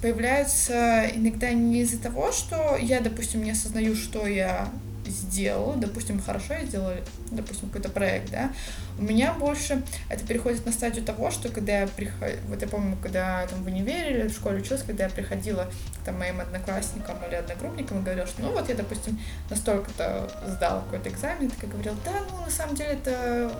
появляются 0.00 1.10
иногда 1.14 1.50
не 1.50 1.80
из-за 1.82 1.98
того, 1.98 2.32
что 2.32 2.76
я, 2.76 3.00
допустим, 3.00 3.42
не 3.42 3.50
осознаю, 3.50 3.96
что 3.96 4.26
я 4.26 4.70
сделала, 5.10 5.76
допустим, 5.76 6.20
хорошо 6.20 6.54
я 6.54 6.64
сделала, 6.64 6.94
допустим, 7.30 7.68
какой-то 7.68 7.88
проект, 7.88 8.30
да, 8.30 8.50
у 8.98 9.02
меня 9.02 9.32
больше 9.32 9.82
это 10.08 10.26
переходит 10.26 10.64
на 10.66 10.72
стадию 10.72 11.04
того, 11.04 11.30
что 11.30 11.48
когда 11.48 11.80
я 11.80 11.86
приходила, 11.86 12.40
вот 12.48 12.62
я 12.62 12.68
помню, 12.68 12.96
когда 13.02 13.46
там 13.46 13.62
в 13.62 13.66
универе 13.66 14.20
или 14.20 14.28
в 14.28 14.32
школе 14.32 14.60
училась, 14.60 14.82
когда 14.82 15.04
я 15.04 15.10
приходила 15.10 15.70
к 16.00 16.04
там, 16.04 16.18
моим 16.18 16.40
одноклассникам 16.40 17.16
или 17.26 17.34
одногруппникам 17.34 18.00
и 18.00 18.02
говорила, 18.02 18.26
что 18.26 18.42
ну 18.42 18.52
вот 18.52 18.68
я, 18.68 18.74
допустим, 18.74 19.18
настолько-то 19.48 20.30
сдала 20.46 20.82
какой-то 20.82 21.08
экзамен, 21.08 21.46
и 21.46 21.50
такая 21.50 21.70
говорила, 21.70 21.96
да, 22.04 22.12
ну 22.30 22.44
на 22.44 22.50
самом 22.50 22.74
деле 22.74 22.90
это 22.92 23.52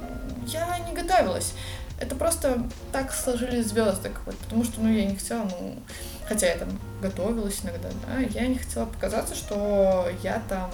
я 0.47 0.79
не 0.79 0.95
готовилась. 0.95 1.55
Это 1.99 2.17
просто 2.17 2.63
так 2.93 3.13
сложились 3.13 3.67
звезды, 3.67 4.09
как 4.09 4.25
вот, 4.25 4.37
потому 4.39 4.65
что, 4.65 4.81
ну, 4.81 4.91
я 4.91 5.05
не 5.05 5.17
хотела, 5.17 5.45
ну, 5.45 5.77
хотя 6.27 6.47
я 6.47 6.57
там 6.57 6.69
готовилась 7.03 7.61
иногда, 7.63 7.91
да, 8.07 8.21
я 8.21 8.47
не 8.47 8.57
хотела 8.57 8.87
показаться, 8.87 9.35
что 9.35 10.09
я 10.23 10.43
там 10.49 10.71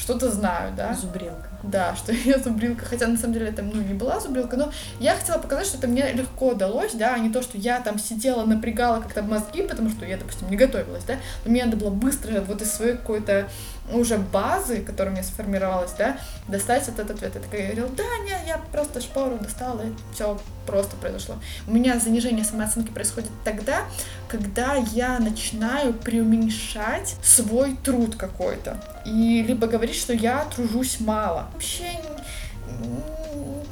что-то 0.00 0.30
знаю, 0.30 0.72
да. 0.76 0.94
Зубрилка. 0.94 1.48
Да, 1.62 1.94
что 1.94 2.12
я 2.12 2.38
зубрилка, 2.38 2.86
хотя 2.86 3.06
на 3.06 3.16
самом 3.16 3.34
деле 3.34 3.48
это 3.48 3.62
ну, 3.62 3.80
не 3.82 3.94
была 3.94 4.18
зубрилка, 4.18 4.56
но 4.56 4.72
я 4.98 5.14
хотела 5.14 5.38
показать, 5.38 5.66
что 5.66 5.76
это 5.76 5.88
мне 5.88 6.10
легко 6.12 6.54
далось, 6.54 6.94
да, 6.94 7.14
а 7.14 7.18
не 7.18 7.30
то, 7.30 7.42
что 7.42 7.58
я 7.58 7.80
там 7.80 7.98
сидела, 7.98 8.44
напрягала 8.44 9.00
как-то 9.00 9.22
мозги, 9.22 9.62
потому 9.62 9.90
что 9.90 10.06
я, 10.06 10.16
допустим, 10.16 10.48
не 10.50 10.56
готовилась, 10.56 11.04
да, 11.04 11.16
но 11.44 11.50
мне 11.50 11.64
надо 11.64 11.76
было 11.76 11.90
быстро 11.90 12.40
вот 12.40 12.62
из 12.62 12.72
своей 12.72 12.96
какой-то 12.96 13.48
уже 13.92 14.18
базы, 14.18 14.82
которая 14.82 15.12
у 15.12 15.16
меня 15.16 15.24
сформировалась, 15.24 15.92
да, 15.98 16.18
достать 16.48 16.88
этот 16.88 17.10
ответ. 17.10 17.34
Я 17.34 17.40
такая 17.40 17.62
говорила, 17.62 17.88
да, 17.90 18.04
не, 18.24 18.48
я 18.48 18.58
просто 18.72 19.00
шпору 19.00 19.38
достала, 19.38 19.82
и 19.82 19.92
все 20.14 20.40
просто 20.66 20.96
произошло. 20.96 21.36
У 21.66 21.72
меня 21.72 21.98
занижение 21.98 22.44
самооценки 22.44 22.90
происходит 22.90 23.30
тогда, 23.44 23.82
когда 24.28 24.74
я 24.74 25.18
начинаю 25.18 25.92
преуменьшать 25.92 27.16
свой 27.22 27.76
труд 27.76 28.16
какой-то. 28.16 28.82
И 29.04 29.42
либо 29.42 29.66
говорить, 29.66 29.96
что 29.96 30.12
я 30.12 30.44
тружусь 30.44 31.00
мало. 31.00 31.48
Вообще 31.54 31.98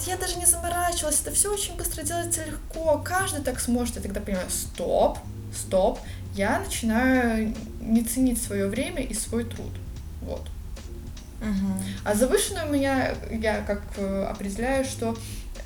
я 0.07 0.17
даже 0.17 0.37
не 0.37 0.47
заморачивалась, 0.47 1.21
это 1.21 1.31
все 1.33 1.53
очень 1.53 1.77
быстро 1.77 2.03
делается 2.03 2.45
легко, 2.45 2.99
каждый 3.05 3.43
так 3.43 3.61
сможет. 3.61 3.97
Я 3.97 4.03
тогда 4.03 4.21
понимаю, 4.21 4.49
стоп, 4.49 5.19
стоп, 5.55 5.99
я 6.35 6.61
начинаю 6.61 7.55
не 7.81 8.03
ценить 8.03 8.41
свое 8.41 8.69
время 8.69 9.03
и 9.03 9.15
свой 9.15 9.45
труд. 9.45 9.71
Вот. 10.29 10.47
Мгм. 11.41 11.83
А 12.05 12.15
завышенную 12.15 12.69
у 12.69 12.73
меня, 12.73 13.15
я 13.31 13.63
как 13.63 13.83
э, 13.97 14.25
определяю, 14.25 14.85
что 14.85 15.17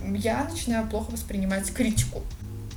я 0.00 0.44
начинаю 0.44 0.86
плохо 0.86 1.10
воспринимать 1.10 1.72
критику. 1.72 2.22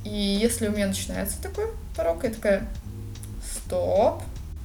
И 0.04 0.10
если 0.10 0.68
у 0.68 0.72
меня 0.72 0.88
начинается 0.88 1.40
такой 1.40 1.66
порог, 1.96 2.24
я 2.24 2.30
такая, 2.30 2.68
стоп, 3.44 4.22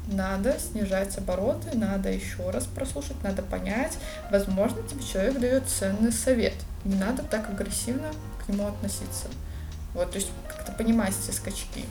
надо 0.07 0.57
снижать 0.59 1.17
обороты, 1.17 1.77
надо 1.77 2.11
еще 2.11 2.49
раз 2.49 2.65
прослушать, 2.65 3.21
надо 3.23 3.43
понять. 3.43 3.97
Возможно, 4.31 4.81
тебе 4.83 5.03
человек 5.03 5.39
дает 5.39 5.67
ценный 5.67 6.11
совет. 6.11 6.55
Не 6.83 6.95
надо 6.95 7.23
так 7.23 7.49
агрессивно 7.49 8.11
к 8.43 8.49
нему 8.49 8.67
относиться. 8.67 9.27
Вот, 9.93 10.11
то 10.11 10.17
есть 10.17 10.31
как-то 10.47 10.71
понимать 10.71 11.13
эти 11.23 11.35
скачки. 11.35 11.85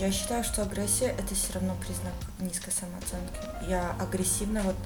Я 0.00 0.10
считаю, 0.12 0.42
что 0.42 0.62
агрессия 0.62 1.08
это 1.08 1.34
все 1.34 1.52
равно 1.52 1.76
признак 1.78 2.14
низкой 2.38 2.70
самооценки. 2.70 3.68
Я 3.68 3.94
агрессивна, 4.00 4.62
вот, 4.62 4.76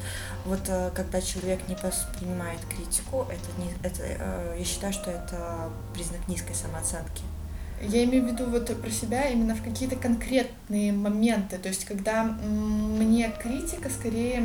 вот 0.45 0.61
э, 0.67 0.91
когда 0.93 1.21
человек 1.23 1.69
не 1.69 1.77
воспринимает 1.77 2.59
критику, 2.69 3.29
это, 3.31 3.61
не, 3.61 3.71
это 3.87 4.03
э, 4.03 4.57
я 4.59 4.65
считаю, 4.65 4.93
что 4.93 5.13
это 5.13 5.71
признак 5.95 6.27
низкой 6.27 6.55
самооценки. 6.55 7.23
Я 7.81 8.05
имею 8.05 8.25
в 8.25 8.33
виду 8.33 8.47
вот 8.47 8.67
про 8.81 8.91
себя 8.91 9.29
именно 9.29 9.55
в 9.55 9.63
какие-то 9.63 9.97
конкретные 9.97 10.93
моменты. 10.93 11.59
То 11.59 11.69
есть, 11.69 11.85
когда 11.85 12.25
мне 12.25 13.33
критика 13.41 13.91
скорее... 13.91 14.41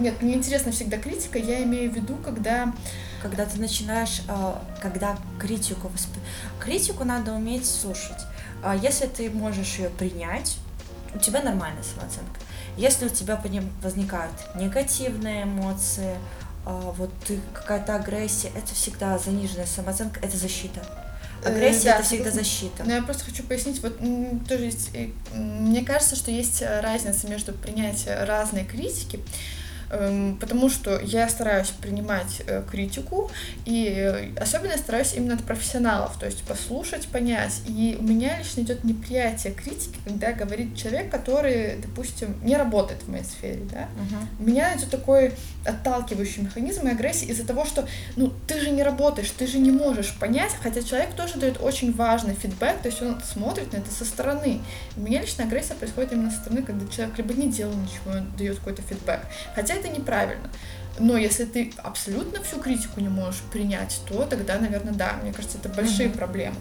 Нет, 0.00 0.22
мне 0.22 0.34
интересна 0.34 0.72
всегда 0.72 0.96
критика, 0.96 1.38
я 1.38 1.62
имею 1.64 1.90
в 1.90 1.94
виду, 1.94 2.16
когда... 2.24 2.72
Когда 3.20 3.46
ты 3.46 3.58
начинаешь, 3.60 4.22
э, 4.28 4.54
когда 4.80 5.18
критику 5.38 5.90
критику 6.60 7.04
надо 7.04 7.32
уметь 7.32 7.66
слушать. 7.66 8.24
А 8.62 8.74
Если 8.76 9.06
ты 9.06 9.30
можешь 9.30 9.76
ее 9.76 9.90
принять, 9.90 10.56
у 11.14 11.18
тебя 11.18 11.42
нормальная 11.42 11.82
самооценка. 11.82 12.40
Если 12.76 13.06
у 13.06 13.08
тебя 13.08 13.36
по 13.36 13.46
ним 13.46 13.70
возникают 13.82 14.32
негативные 14.54 15.44
эмоции, 15.44 16.16
а, 16.64 16.92
вот 16.96 17.10
ты 17.26 17.40
какая-то 17.54 17.94
агрессия, 17.96 18.50
это 18.54 18.74
всегда 18.74 19.18
заниженная 19.18 19.66
самооценка, 19.66 20.20
это 20.20 20.36
защита. 20.36 20.80
Э, 21.42 21.48
Агрессия 21.50 21.84
да, 21.90 21.94
это 21.96 22.04
всегда 22.04 22.30
защита. 22.30 22.84
Но 22.84 22.92
я 22.92 23.02
просто 23.02 23.24
хочу 23.24 23.42
пояснить, 23.44 23.80
вот 23.82 23.98
тоже 24.48 24.64
есть... 24.64 24.90
э, 24.94 25.08
Мне 25.34 25.84
кажется, 25.84 26.16
что 26.16 26.30
есть 26.30 26.62
разница 26.62 27.28
между 27.28 27.52
принятием 27.52 28.24
разной 28.26 28.64
критики, 28.64 29.20
потому 29.88 30.68
что 30.68 31.00
я 31.00 31.28
стараюсь 31.28 31.68
принимать 31.68 32.42
э, 32.46 32.62
критику, 32.70 33.30
и 33.64 33.86
э, 33.88 34.38
особенно 34.40 34.76
стараюсь 34.76 35.14
именно 35.14 35.34
от 35.34 35.44
профессионалов, 35.44 36.18
то 36.18 36.26
есть 36.26 36.42
послушать, 36.44 37.06
понять. 37.08 37.62
И 37.66 37.96
у 37.98 38.02
меня 38.02 38.38
лично 38.38 38.60
идет 38.60 38.84
неприятие 38.84 39.52
критики, 39.52 39.96
когда 40.04 40.32
говорит 40.32 40.76
человек, 40.76 41.10
который, 41.10 41.76
допустим, 41.78 42.36
не 42.42 42.56
работает 42.56 43.02
в 43.02 43.08
моей 43.10 43.24
сфере, 43.24 43.60
да, 43.72 43.88
Мгм. 43.96 44.28
у 44.40 44.42
меня 44.42 44.76
идет 44.76 44.90
такой 44.90 45.32
отталкивающий 45.64 46.42
механизм 46.42 46.86
и 46.86 46.90
агрессии 46.90 47.26
из-за 47.26 47.46
того, 47.46 47.64
что 47.64 47.86
ну 48.16 48.32
ты 48.46 48.60
же 48.60 48.70
не 48.70 48.82
работаешь, 48.82 49.30
ты 49.30 49.46
же 49.46 49.58
не 49.58 49.70
можешь 49.70 50.14
понять, 50.18 50.52
хотя 50.62 50.82
человек 50.82 51.14
тоже 51.14 51.38
дает 51.38 51.60
очень 51.60 51.92
важный 51.94 52.34
фидбэк, 52.34 52.80
то 52.82 52.88
есть 52.88 53.02
он 53.02 53.20
смотрит 53.22 53.72
на 53.72 53.78
это 53.78 53.90
со 53.90 54.04
стороны. 54.04 54.60
У 54.96 55.00
меня 55.00 55.20
лично 55.20 55.44
агрессия 55.44 55.74
происходит 55.74 56.12
именно 56.12 56.30
со 56.30 56.38
стороны, 56.38 56.62
когда 56.62 56.86
человек 56.90 57.16
либо 57.18 57.34
не 57.34 57.48
делал 57.48 57.74
ничего, 57.74 58.12
он 58.18 58.26
дает 58.36 58.58
какой-то 58.58 58.82
фидбэк. 58.82 59.20
Хотя 59.54 59.74
это 59.78 59.88
неправильно. 59.88 60.48
Но 61.00 61.16
если 61.16 61.44
ты 61.44 61.72
абсолютно 61.78 62.42
всю 62.42 62.58
критику 62.60 63.00
не 63.00 63.08
можешь 63.08 63.40
принять, 63.52 64.00
то 64.08 64.24
тогда, 64.24 64.58
наверное, 64.58 64.92
да, 64.92 65.12
мне 65.22 65.32
кажется, 65.32 65.58
это 65.58 65.68
большие 65.68 66.08
Мгм. 66.08 66.18
проблемы. 66.18 66.56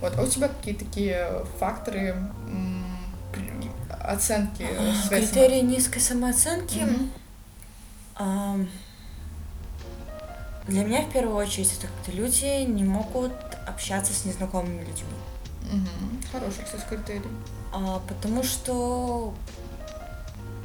Вот, 0.00 0.18
а 0.18 0.22
у 0.22 0.26
тебя 0.26 0.48
какие 0.48 0.74
такие 0.74 1.44
факторы 1.60 2.16
оценки 4.02 4.66
своей 5.06 5.24
Критерии 5.26 5.60
низкой 5.60 6.00
самооценки. 6.00 6.78
само- 6.78 6.86
Мгм. 6.92 7.10
ам, 8.16 8.68
Для 10.68 10.82
меня 10.84 11.02
в 11.02 11.12
первую 11.12 11.36
очередь 11.36 11.72
это 11.78 11.86
как-то 11.86 12.10
люди 12.10 12.64
не 12.64 12.82
могут 12.82 13.32
общаться 13.68 14.12
с 14.12 14.24
незнакомыми 14.24 14.80
людьми. 14.80 15.14
Мгм. 15.70 16.20
Хороший, 16.32 16.64
кстати, 16.64 16.82
критерий. 16.88 17.22
А, 17.72 18.00
потому 18.08 18.42
что 18.42 19.32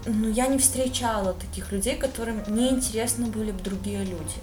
ну, 0.05 0.29
я 0.29 0.47
не 0.47 0.57
встречала 0.57 1.33
таких 1.33 1.71
людей, 1.71 1.95
которым 1.95 2.41
неинтересны 2.47 3.27
были 3.27 3.51
бы 3.51 3.61
другие 3.61 4.03
люди. 4.03 4.41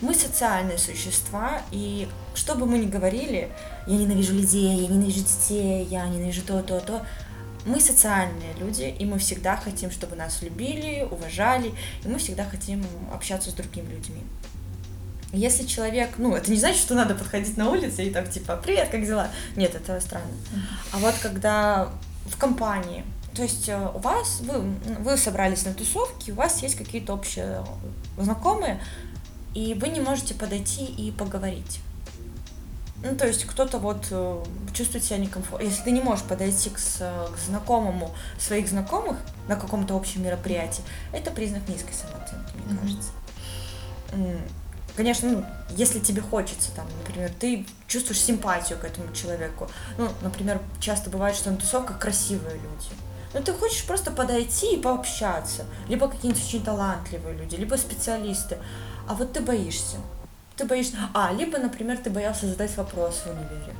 Мы 0.00 0.14
социальные 0.14 0.78
существа, 0.78 1.62
и 1.70 2.08
что 2.34 2.54
бы 2.54 2.66
мы 2.66 2.78
ни 2.78 2.86
говорили, 2.86 3.50
я 3.86 3.96
ненавижу 3.96 4.34
людей, 4.34 4.80
я 4.80 4.88
ненавижу 4.88 5.20
детей, 5.20 5.84
я 5.84 6.08
ненавижу 6.08 6.42
то, 6.42 6.62
то, 6.62 6.80
то, 6.80 7.06
мы 7.64 7.80
социальные 7.80 8.54
люди, 8.58 8.82
и 8.98 9.04
мы 9.04 9.18
всегда 9.18 9.56
хотим, 9.56 9.90
чтобы 9.90 10.16
нас 10.16 10.42
любили, 10.42 11.06
уважали, 11.08 11.72
и 12.04 12.08
мы 12.08 12.18
всегда 12.18 12.44
хотим 12.44 12.84
общаться 13.12 13.50
с 13.50 13.54
другими 13.54 13.92
людьми. 13.92 14.22
Если 15.32 15.64
человек, 15.64 16.10
ну, 16.18 16.34
это 16.34 16.50
не 16.50 16.58
значит, 16.58 16.80
что 16.80 16.94
надо 16.94 17.14
подходить 17.14 17.56
на 17.56 17.70
улице 17.70 18.04
и 18.04 18.10
так 18.10 18.28
типа, 18.28 18.56
привет, 18.56 18.88
как 18.90 19.06
дела? 19.06 19.28
Нет, 19.56 19.74
это 19.74 19.98
странно. 20.00 20.32
А 20.92 20.98
вот 20.98 21.14
когда 21.22 21.90
в 22.26 22.36
компании, 22.36 23.04
то 23.34 23.42
есть 23.42 23.68
э, 23.68 23.90
у 23.94 23.98
вас, 23.98 24.40
вы, 24.40 24.60
вы 25.00 25.16
собрались 25.16 25.64
на 25.64 25.72
тусовке, 25.72 26.32
у 26.32 26.34
вас 26.34 26.62
есть 26.62 26.76
какие-то 26.76 27.14
общие 27.14 27.64
знакомые, 28.18 28.80
и 29.54 29.74
вы 29.74 29.88
не 29.88 30.00
можете 30.00 30.34
подойти 30.34 30.84
и 30.84 31.10
поговорить. 31.10 31.80
Ну, 33.02 33.16
то 33.16 33.26
есть 33.26 33.44
кто-то 33.46 33.78
вот 33.78 34.06
э, 34.10 34.44
чувствует 34.72 35.04
себя 35.04 35.18
некомфортно. 35.18 35.64
Если 35.64 35.82
ты 35.82 35.90
не 35.90 36.00
можешь 36.00 36.24
подойти 36.24 36.70
к, 36.70 36.76
к 36.76 37.38
знакомому 37.46 38.14
своих 38.38 38.68
знакомых 38.68 39.16
на 39.48 39.56
каком-то 39.56 39.96
общем 39.96 40.22
мероприятии, 40.22 40.84
это 41.12 41.30
признак 41.30 41.66
низкой 41.68 41.94
самооценки, 41.94 42.52
мне 42.54 42.78
кажется. 42.78 43.10
Конечно, 44.94 45.30
ну, 45.30 45.44
если 45.70 46.00
тебе 46.00 46.20
хочется, 46.20 46.70
там, 46.76 46.86
например, 46.98 47.32
ты 47.40 47.66
чувствуешь 47.86 48.20
симпатию 48.20 48.78
к 48.78 48.84
этому 48.84 49.10
человеку. 49.14 49.70
Ну, 49.96 50.10
например, 50.20 50.60
часто 50.80 51.08
бывает, 51.08 51.34
что 51.34 51.50
на 51.50 51.56
тусовках 51.56 51.98
красивые 51.98 52.56
люди. 52.56 53.11
Ну, 53.34 53.42
ты 53.42 53.52
хочешь 53.52 53.84
просто 53.84 54.10
подойти 54.10 54.74
и 54.74 54.80
пообщаться. 54.80 55.64
Либо 55.88 56.08
какие-нибудь 56.08 56.44
очень 56.44 56.64
талантливые 56.64 57.34
люди, 57.36 57.56
либо 57.56 57.76
специалисты. 57.76 58.58
А 59.08 59.14
вот 59.14 59.32
ты 59.32 59.40
боишься. 59.40 59.96
Ты 60.56 60.64
боишься... 60.66 60.96
А, 61.14 61.32
либо, 61.32 61.58
например, 61.58 61.98
ты 61.98 62.10
боялся 62.10 62.46
задать 62.46 62.76
вопрос 62.76 63.22
в 63.24 63.30
универе. 63.30 63.74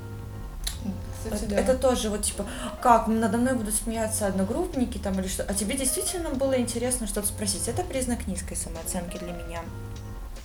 Кстати, 1.24 1.44
Это, 1.44 1.46
да. 1.46 1.60
это 1.60 1.74
тоже 1.76 2.10
вот 2.10 2.22
типа, 2.22 2.46
как 2.80 3.06
надо 3.06 3.38
мной 3.38 3.54
будут 3.54 3.74
смеяться 3.74 4.26
одногруппники 4.26 4.98
там 4.98 5.20
или 5.20 5.28
что, 5.28 5.44
а 5.44 5.54
тебе 5.54 5.76
действительно 5.76 6.30
было 6.30 6.58
интересно 6.58 7.06
что-то 7.06 7.28
спросить. 7.28 7.68
Это 7.68 7.84
признак 7.84 8.26
низкой 8.26 8.56
самооценки 8.56 9.18
для 9.18 9.32
меня. 9.32 9.60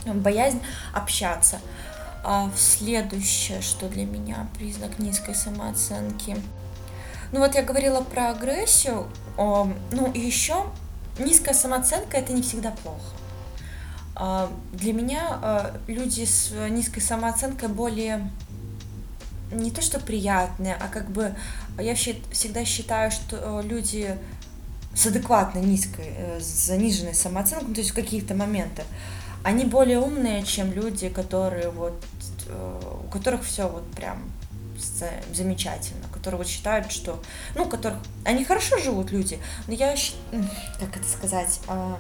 Боязнь 0.06 0.62
общаться. 0.94 1.60
А 2.24 2.52
следующее, 2.56 3.62
что 3.62 3.88
для 3.88 4.06
меня 4.06 4.48
признак 4.58 5.00
низкой 5.00 5.34
самооценки. 5.34 6.38
Ну 7.32 7.40
вот 7.40 7.56
я 7.56 7.64
говорила 7.64 8.02
про 8.02 8.30
агрессию, 8.30 9.08
ну 9.38 10.12
и 10.14 10.20
еще 10.20 10.66
низкая 11.20 11.54
самооценка 11.54 12.18
это 12.18 12.34
не 12.34 12.42
всегда 12.42 12.72
плохо. 12.72 13.02
А, 14.16 14.52
Для 14.74 14.94
меня 14.94 15.40
а, 15.42 15.78
люди 15.88 16.26
с 16.26 16.52
низкой 16.70 17.02
самооценкой 17.02 17.70
более 17.70 18.32
не 19.52 19.72
то 19.72 19.82
что 19.82 20.00
приятные, 20.00 20.76
а 20.76 20.88
как 20.88 21.10
бы 21.10 21.36
я 21.80 21.96
всегда 21.96 22.66
считаю, 22.66 23.12
что 23.12 23.38
э, 23.38 23.68
люди 23.68 24.18
с 24.94 25.06
адекватной 25.06 25.62
низкой, 25.62 26.14
э, 26.18 26.40
с 26.40 26.68
заниженной 26.68 27.14
самооценкой, 27.14 27.70
ну, 27.70 27.74
то 27.74 27.82
есть 27.82 27.92
в 27.92 27.96
каких-то 27.96 28.36
моментах, 28.36 28.86
они 29.44 29.64
более 29.64 30.00
умные, 30.00 30.44
чем 30.44 30.74
люди, 30.74 31.10
которые 31.10 31.70
вот, 31.70 32.04
э, 32.48 33.02
у 33.06 33.10
которых 33.10 33.46
все 33.46 33.70
вот 33.70 33.90
прям 33.92 34.24
замечательно, 35.34 36.08
которые 36.12 36.40
вот 36.40 36.48
считают, 36.48 36.92
что, 36.92 37.22
ну, 37.56 37.66
которых, 37.66 38.00
они 38.26 38.44
хорошо 38.46 38.78
живут 38.78 39.12
люди, 39.12 39.40
но 39.68 39.74
я, 39.74 39.96
как 40.80 40.98
это 40.98 41.08
сказать, 41.10 41.60
а, 41.68 42.00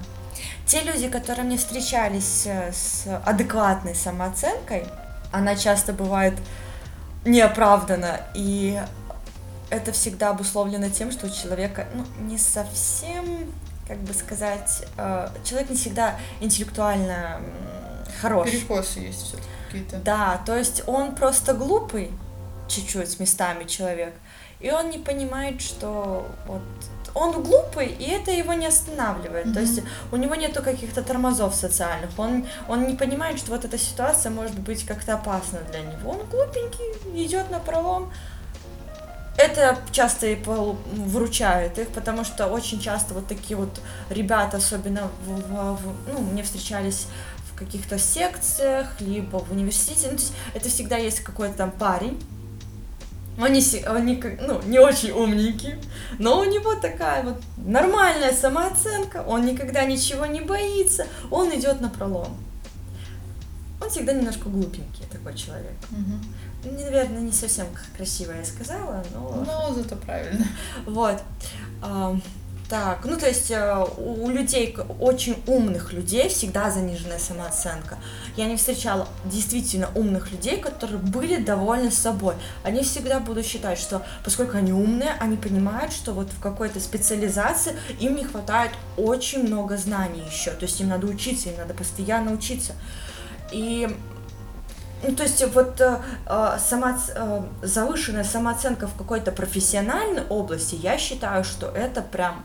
те 0.65 0.81
люди, 0.81 1.09
которые 1.09 1.45
мне 1.45 1.57
встречались 1.57 2.43
э, 2.45 2.71
с 2.71 3.07
адекватной 3.25 3.95
самооценкой, 3.95 4.85
она 5.31 5.55
часто 5.55 5.93
бывает 5.93 6.33
неоправданно, 7.25 8.21
и 8.33 8.81
это 9.69 9.91
всегда 9.91 10.29
обусловлено 10.29 10.89
тем, 10.89 11.11
что 11.11 11.27
у 11.27 11.29
человека 11.29 11.87
ну, 11.93 12.05
не 12.25 12.37
совсем, 12.37 13.51
как 13.87 13.97
бы 13.99 14.13
сказать, 14.13 14.85
э, 14.97 15.29
человек 15.43 15.69
не 15.69 15.75
всегда 15.75 16.15
интеллектуально 16.39 17.41
хорош. 18.21 18.49
Перекосы 18.49 18.99
есть 18.99 19.21
все-таки 19.23 19.47
какие-то. 19.65 19.97
Да, 19.97 20.41
то 20.45 20.55
есть 20.55 20.83
он 20.87 21.15
просто 21.15 21.53
глупый, 21.53 22.11
чуть-чуть 22.67 23.09
с 23.11 23.19
местами 23.19 23.63
человек, 23.65 24.13
и 24.59 24.71
он 24.71 24.89
не 24.89 24.97
понимает, 24.97 25.61
что 25.61 26.25
вот 26.47 26.61
он 27.13 27.41
глупый, 27.43 27.87
и 27.87 28.03
это 28.11 28.31
его 28.31 28.53
не 28.53 28.67
останавливает. 28.67 29.45
То 29.45 29.49
Мгм. 29.49 29.59
есть 29.61 29.81
у 30.11 30.17
него 30.17 30.35
нету 30.35 30.61
каких-то 30.61 31.01
тормозов 31.01 31.55
социальных. 31.55 32.09
Он, 32.19 32.45
он 32.67 32.87
не 32.87 32.95
понимает, 32.95 33.39
что 33.39 33.51
вот 33.51 33.65
эта 33.65 33.77
ситуация 33.77 34.29
может 34.31 34.59
быть 34.59 34.85
как-то 34.85 35.13
опасна 35.15 35.59
для 35.71 35.79
него. 35.81 36.11
Он 36.11 36.19
глупенький, 36.29 37.25
идет 37.25 37.49
на 37.49 37.59
пролом. 37.59 38.11
Это 39.37 39.77
часто 39.91 40.25
и 40.27 40.35
пол- 40.35 40.77
выручает 40.93 41.77
их, 41.77 41.89
потому 41.89 42.23
что 42.23 42.47
очень 42.47 42.79
часто 42.79 43.13
вот 43.13 43.27
такие 43.27 43.55
вот 43.55 43.79
ребята, 44.09 44.57
особенно 44.57 45.09
в, 45.25 45.41
в- 45.41 45.75
в- 45.75 46.09
ну, 46.13 46.19
мне 46.21 46.41
встречались 46.41 47.05
в 47.51 47.57
каких-то 47.57 47.99
секциях, 47.99 48.99
либо 48.99 49.37
в 49.37 49.51
университете. 49.51 50.07
Ну, 50.11 50.17
то 50.17 50.23
есть 50.23 50.33
это 50.55 50.69
всегда 50.69 50.97
есть 50.97 51.19
какой-то 51.21 51.55
там 51.55 51.71
парень. 51.71 52.19
Он 53.39 53.53
не, 53.53 53.61
се- 53.61 53.87
он 53.87 54.05
не, 54.05 54.15
как- 54.15 54.41
ну, 54.41 54.61
не 54.63 54.79
очень 54.79 55.11
умненький, 55.11 55.75
но 56.19 56.39
у 56.39 56.45
него 56.45 56.73
такая 56.75 57.23
вот 57.23 57.41
нормальная 57.57 58.33
самооценка, 58.33 59.23
он 59.27 59.45
никогда 59.45 59.85
ничего 59.85 60.25
не 60.25 60.41
боится, 60.41 61.05
он 61.29 61.53
идет 61.55 61.79
на 61.81 61.89
пролом. 61.89 62.35
Он 63.79 63.89
всегда 63.91 64.13
немножко 64.13 64.49
глупенький 64.49 65.05
такой 65.11 65.35
человек. 65.35 65.75
Мгм. 65.91 66.19
Наверное, 66.83 67.21
не 67.21 67.31
совсем 67.31 67.67
красиво 67.95 68.31
я 68.31 68.43
сказала, 68.43 69.03
но... 69.13 69.43
Но 69.45 69.73
зато 69.73 69.95
правильно. 69.95 70.43
Вот. 70.87 71.21
Так, 72.69 73.05
ну 73.05 73.15
то 73.15 73.27
есть 73.27 73.49
э, 73.49 73.85
у 73.97 74.29
людей, 74.29 74.75
очень 74.99 75.41
умных 75.47 75.93
людей 75.93 76.27
всегда 76.27 76.69
заниженная 76.69 77.17
самооценка. 77.17 77.97
Я 78.35 78.45
не 78.45 78.57
встречала 78.57 79.07
действительно 79.23 79.89
умных 79.95 80.31
людей, 80.31 80.57
которые 80.57 80.97
были 80.97 81.37
довольны 81.37 81.91
собой. 81.91 82.35
Они 82.65 82.83
всегда 82.83 83.21
будут 83.21 83.45
считать, 83.45 83.79
что 83.79 84.05
поскольку 84.25 84.57
они 84.57 84.73
умные, 84.73 85.15
они 85.19 85.37
понимают, 85.37 85.93
что 85.93 86.11
вот 86.11 86.29
в 86.29 86.41
какой-то 86.41 86.81
специализации 86.81 87.73
им 88.01 88.17
не 88.17 88.25
хватает 88.25 88.71
очень 88.97 89.43
много 89.47 89.77
знаний 89.77 90.23
еще. 90.29 90.51
То 90.51 90.65
есть 90.65 90.81
им 90.81 90.89
надо 90.89 91.07
учиться, 91.07 91.47
им 91.47 91.57
надо 91.57 91.73
постоянно 91.73 92.33
учиться. 92.33 92.73
И 93.49 93.87
ну, 95.03 95.15
то 95.15 95.23
есть 95.23 95.41
вот 95.53 95.79
э, 95.79 95.99
э, 96.25 96.57
самооц- 96.59 97.13
э, 97.15 97.43
завышенная 97.65 98.25
самооценка 98.25 98.87
в 98.87 98.97
какой-то 98.97 99.31
профессиональной 99.31 100.23
области, 100.27 100.75
я 100.75 100.97
считаю, 100.97 101.45
что 101.45 101.67
это 101.67 102.01
прям 102.01 102.43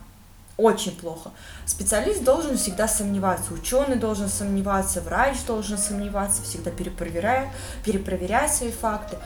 очень 0.63 0.97
плохо. 0.97 1.31
Специалист 1.67 2.23
должен 2.23 2.57
всегда 2.57 2.89
сомневаться, 2.89 3.53
ученый 3.53 3.97
должен 3.97 4.29
сомневаться, 4.29 5.01
врач 5.01 5.37
должен 5.47 5.77
сомневаться, 5.77 6.43
всегда 6.43 6.71
перепроверяя, 6.71 7.53
перепроверять 7.85 8.55
свои 8.55 8.71
факты. 8.71 9.19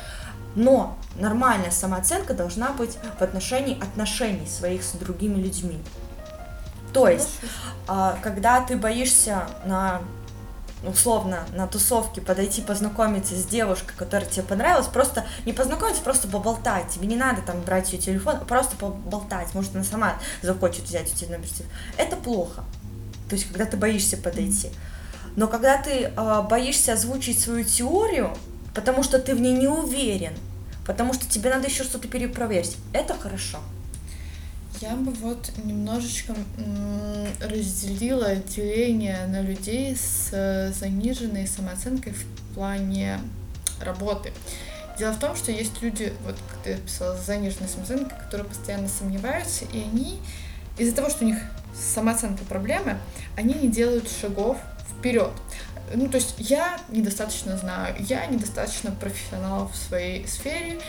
Но 0.55 0.97
нормальная 1.17 1.71
самооценка 1.71 2.33
должна 2.33 2.73
быть 2.73 2.97
в 3.19 3.23
отношении 3.23 3.79
отношений 3.83 4.47
своих 4.47 4.83
с 4.83 4.93
другими 4.93 5.41
людьми. 5.41 5.79
То 6.95 7.09
есть, 7.09 7.29
а, 7.87 8.19
когда 8.23 8.63
ты 8.63 8.77
боишься 8.77 9.47
на 9.67 10.01
условно 10.85 11.47
на 11.55 11.67
тусовке 11.67 12.21
подойти 12.21 12.63
познакомиться 12.63 13.35
с 13.35 13.45
девушкой, 13.47 13.95
которая 13.97 14.29
тебе 14.29 14.45
понравилась, 14.45 14.87
просто 14.87 15.25
не 15.45 15.53
познакомиться, 15.53 16.03
просто 16.03 16.29
поболтать. 16.29 16.89
Тебе 16.89 17.07
не 17.07 17.17
надо 17.17 17.43
там 17.43 17.61
брать 17.63 17.93
ее 17.93 17.99
телефон, 17.99 18.37
а 18.41 18.45
просто 18.45 18.77
поболтать. 18.77 19.55
Может, 19.55 19.75
она 19.75 19.85
сама 19.85 20.15
захочет 20.43 20.85
взять 20.85 21.13
у 21.13 21.17
тебя 21.17 21.37
номер 21.37 21.49
телефона. 21.49 21.71
Это 21.97 22.17
плохо. 22.17 22.65
То 23.29 23.35
есть, 23.35 23.49
когда 23.49 23.65
ты 23.65 23.77
боишься 23.77 24.17
подойти. 24.17 24.71
Но 25.35 25.49
когда 25.49 25.77
ты 25.81 26.13
а, 26.17 26.43
боишься 26.43 26.95
озвучить 26.95 27.41
свою 27.41 27.65
теорию, 27.65 28.37
потому 28.75 29.03
что 29.03 29.19
ты 29.19 29.35
в 29.35 29.41
ней 29.41 29.53
не 29.53 29.69
уверен, 29.69 30.33
потому 30.87 31.13
что 31.13 31.29
тебе 31.29 31.51
надо 31.51 31.67
еще 31.67 31.85
что-то 31.85 32.09
перепроверить, 32.09 32.77
это 32.93 33.15
хорошо. 33.15 33.59
Я 34.81 34.95
бы 34.95 35.11
вот 35.13 35.53
немножечко 35.65 36.35
разделила 37.41 38.37
деление 38.37 39.27
на 39.27 39.41
людей 39.41 39.97
с 39.97 40.29
э, 40.33 40.71
заниженной 40.73 41.47
самооценкой 41.47 42.13
в 42.13 42.55
плане 42.55 43.21
работы. 43.81 44.33
Дело 44.99 45.13
в 45.13 45.19
том, 45.19 45.35
что 45.35 45.51
есть 45.51 45.81
люди, 45.81 46.13
вот 46.25 46.37
как 46.51 46.59
ты 46.63 46.77
писала, 46.77 47.17
с 47.17 47.25
заниженной 47.25 47.69
самооценкой, 47.69 48.19
которые 48.19 48.47
постоянно 48.47 48.89
сомневаются, 48.89 49.65
и 49.73 49.81
они 49.81 50.21
из-за 50.77 50.95
того, 50.95 51.09
что 51.09 51.25
у 51.25 51.27
них 51.27 51.39
с 51.75 51.95
самооценкой 51.95 52.47
проблемы, 52.47 52.99
они 53.37 53.55
не 53.55 53.69
делают 53.69 54.11
шагов 54.11 54.59
вперед. 54.91 55.33
Ну, 55.95 56.09
то 56.09 56.17
есть 56.17 56.35
я 56.39 56.79
недостаточно 56.89 57.57
знаю, 57.57 57.95
я 58.01 58.27
недостаточно 58.27 58.91
профессионал 58.91 59.69
в 59.69 59.77
своей 59.77 60.27
сфере, 60.27 60.81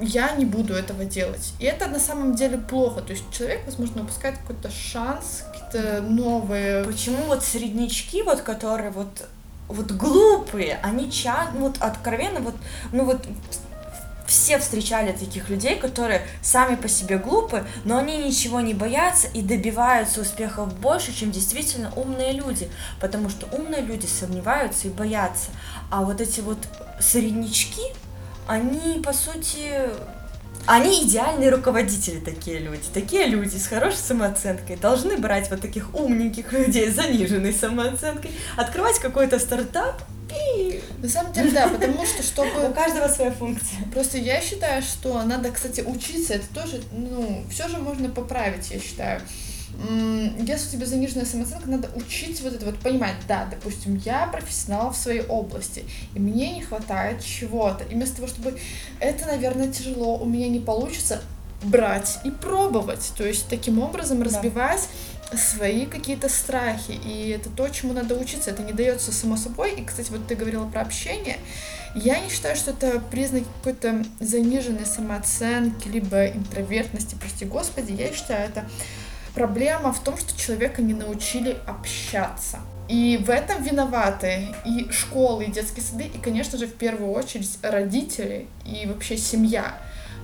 я 0.00 0.32
не 0.32 0.44
буду 0.44 0.74
этого 0.74 1.04
делать. 1.04 1.54
И 1.58 1.64
это 1.64 1.86
на 1.86 2.00
самом 2.00 2.34
деле 2.34 2.58
плохо. 2.58 3.00
То 3.00 3.12
есть 3.12 3.24
человек, 3.32 3.62
возможно, 3.66 4.02
упускает 4.02 4.38
какой-то 4.38 4.70
шанс, 4.70 5.44
какие-то 5.52 6.02
новые... 6.02 6.84
Почему 6.84 7.22
вот 7.24 7.44
среднячки, 7.44 8.22
вот 8.22 8.40
которые 8.40 8.90
вот 8.90 9.26
вот 9.68 9.92
глупые, 9.92 10.80
они 10.82 11.12
ча, 11.12 11.48
ну 11.54 11.68
вот 11.68 11.76
откровенно 11.78 12.40
вот, 12.40 12.56
ну 12.92 13.04
вот 13.04 13.24
все 14.30 14.58
встречали 14.58 15.12
таких 15.12 15.48
людей, 15.48 15.76
которые 15.76 16.22
сами 16.40 16.76
по 16.76 16.88
себе 16.88 17.18
глупы, 17.18 17.64
но 17.84 17.98
они 17.98 18.16
ничего 18.18 18.60
не 18.60 18.74
боятся 18.74 19.26
и 19.34 19.42
добиваются 19.42 20.20
успехов 20.20 20.72
больше, 20.78 21.12
чем 21.12 21.32
действительно 21.32 21.92
умные 21.96 22.32
люди, 22.32 22.70
потому 23.00 23.28
что 23.28 23.46
умные 23.56 23.82
люди 23.82 24.06
сомневаются 24.06 24.86
и 24.86 24.90
боятся, 24.90 25.50
а 25.90 26.02
вот 26.02 26.20
эти 26.20 26.40
вот 26.40 26.58
среднячки, 27.00 27.82
они 28.50 29.00
по 29.00 29.12
сути 29.12 29.70
они 30.66 31.04
идеальные 31.04 31.50
руководители, 31.50 32.18
такие 32.18 32.58
люди. 32.58 32.82
Такие 32.92 33.26
люди 33.26 33.56
с 33.56 33.66
хорошей 33.66 33.98
самооценкой 33.98 34.76
должны 34.76 35.16
брать 35.16 35.50
вот 35.50 35.60
таких 35.60 35.94
умненьких 35.94 36.52
людей 36.52 36.90
с 36.90 36.96
заниженной 36.96 37.52
самооценкой, 37.52 38.32
открывать 38.56 38.98
какой-то 38.98 39.38
стартап 39.38 40.02
и 40.30 40.80
На 40.98 41.08
самом 41.08 41.32
деле, 41.32 41.50
да, 41.50 41.66
потому 41.68 42.04
что, 42.06 42.20
у 42.20 42.22
чтобы... 42.22 42.72
каждого 42.74 43.08
своя 43.08 43.30
функция. 43.32 43.78
Просто 43.92 44.18
я 44.18 44.40
считаю, 44.40 44.82
что 44.82 45.22
надо, 45.22 45.50
кстати, 45.50 45.80
учиться. 45.80 46.34
Это 46.34 46.46
тоже, 46.54 46.82
ну, 46.92 47.44
все 47.50 47.68
же 47.68 47.78
можно 47.78 48.08
поправить, 48.08 48.70
я 48.70 48.78
считаю. 48.80 49.22
Если 50.38 50.68
у 50.68 50.72
тебя 50.72 50.86
заниженная 50.86 51.24
самооценка, 51.24 51.68
надо 51.68 51.88
учить 51.94 52.40
вот 52.42 52.54
это 52.54 52.66
вот 52.66 52.78
понимать, 52.78 53.14
да, 53.28 53.46
допустим, 53.50 54.00
я 54.04 54.26
профессионал 54.26 54.92
в 54.92 54.96
своей 54.96 55.22
области, 55.22 55.84
и 56.14 56.18
мне 56.18 56.54
не 56.54 56.62
хватает 56.62 57.24
чего-то. 57.24 57.84
И 57.84 57.94
вместо 57.94 58.16
того, 58.16 58.28
чтобы 58.28 58.58
это, 58.98 59.26
наверное, 59.26 59.72
тяжело, 59.72 60.18
у 60.18 60.26
меня 60.26 60.48
не 60.48 60.60
получится, 60.60 61.20
брать 61.62 62.18
и 62.24 62.30
пробовать. 62.30 63.12
То 63.16 63.26
есть 63.26 63.48
таким 63.48 63.78
образом 63.78 64.22
разбивать 64.22 64.88
свои 65.36 65.86
какие-то 65.86 66.28
страхи. 66.28 66.98
И 67.04 67.28
это 67.30 67.50
то, 67.50 67.68
чему 67.68 67.92
надо 67.92 68.16
учиться. 68.16 68.50
Это 68.50 68.62
не 68.62 68.72
дается 68.72 69.12
само 69.12 69.36
собой. 69.36 69.74
И, 69.74 69.84
кстати, 69.84 70.10
вот 70.10 70.26
ты 70.26 70.34
говорила 70.34 70.66
про 70.66 70.82
общение. 70.82 71.38
Я 71.94 72.20
не 72.20 72.30
считаю, 72.30 72.56
что 72.56 72.70
это 72.70 73.00
признак 73.10 73.44
какой-то 73.58 74.04
заниженной 74.20 74.86
самооценки, 74.86 75.88
либо 75.88 76.26
интровертности, 76.26 77.16
прости 77.18 77.44
господи. 77.44 77.92
Я 77.92 78.12
считаю, 78.12 78.48
это 78.48 78.64
проблема 79.34 79.92
в 79.92 80.00
том, 80.00 80.16
что 80.16 80.38
человека 80.38 80.82
не 80.82 80.94
научили 80.94 81.56
общаться. 81.66 82.58
И 82.88 83.22
в 83.24 83.30
этом 83.30 83.62
виноваты 83.62 84.48
и 84.64 84.90
школы, 84.90 85.44
и 85.44 85.50
детские 85.50 85.84
сады, 85.84 86.04
и, 86.04 86.18
конечно 86.18 86.58
же, 86.58 86.66
в 86.66 86.74
первую 86.74 87.12
очередь 87.12 87.58
родители 87.62 88.48
и 88.64 88.86
вообще 88.86 89.16
семья. 89.16 89.74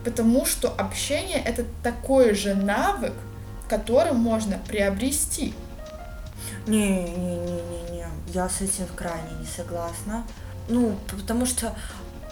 Потому 0.04 0.44
что 0.46 0.68
общение— 0.68 1.40
это 1.44 1.64
такой 1.82 2.34
же 2.34 2.54
навык, 2.54 3.12
который 3.68 4.12
можно 4.12 4.58
приобрести. 4.66 5.54
Не-не-не-не-не, 6.66 8.06
я 8.34 8.48
с 8.48 8.60
этим 8.60 8.86
крайне 8.96 9.30
не 9.40 9.46
согласна. 9.46 10.24
Ну, 10.68 10.96
потому 11.10 11.46
что, 11.46 11.72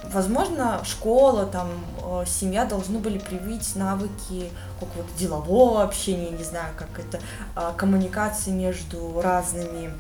возможно, 0.03 0.83
школа, 0.85 1.47
там, 1.47 1.69
э, 2.03 2.25
семья 2.27 2.65
должны 2.65 2.99
были 2.99 3.19
привить 3.19 3.77
навыки 3.77 4.51
какого-то 4.81 5.19
делового 5.19 5.83
общения, 5.83 6.31
не 6.31 6.45
знаю, 6.45 6.75
как 6.77 6.89
это, 6.99 7.21
э, 7.57 7.73
коммуникации 7.77 8.51
между 8.51 9.21
разными, 9.21 9.93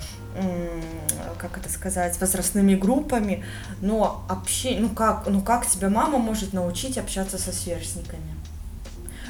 как 1.38 1.56
это 1.58 1.68
сказать, 1.68 2.20
возрастными 2.20 2.74
группами, 2.74 3.44
но 3.80 4.24
общение, 4.28 4.80
ну 4.80 4.88
как, 4.88 5.28
ну 5.28 5.40
как 5.40 5.64
тебя 5.64 5.88
мама 5.88 6.18
может 6.18 6.52
научить 6.52 6.98
общаться 6.98 7.38
со 7.38 7.52
сверстниками? 7.52 8.34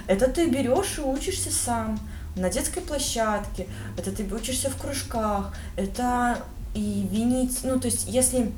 Это 0.07 0.29
ты 0.29 0.49
берешь 0.49 0.99
и 0.99 1.03
учишься 1.03 1.51
сам 1.53 1.99
на 2.37 2.49
детской 2.49 2.81
площадке, 2.81 3.67
это 3.99 4.13
ты 4.13 4.25
учишься 4.35 4.71
в 4.71 4.77
кружках, 4.77 5.55
это 5.77 6.39
и 6.75 7.07
винить, 7.11 7.61
ну 7.65 7.79
то 7.79 7.87
есть 7.87 8.09
если 8.09 8.53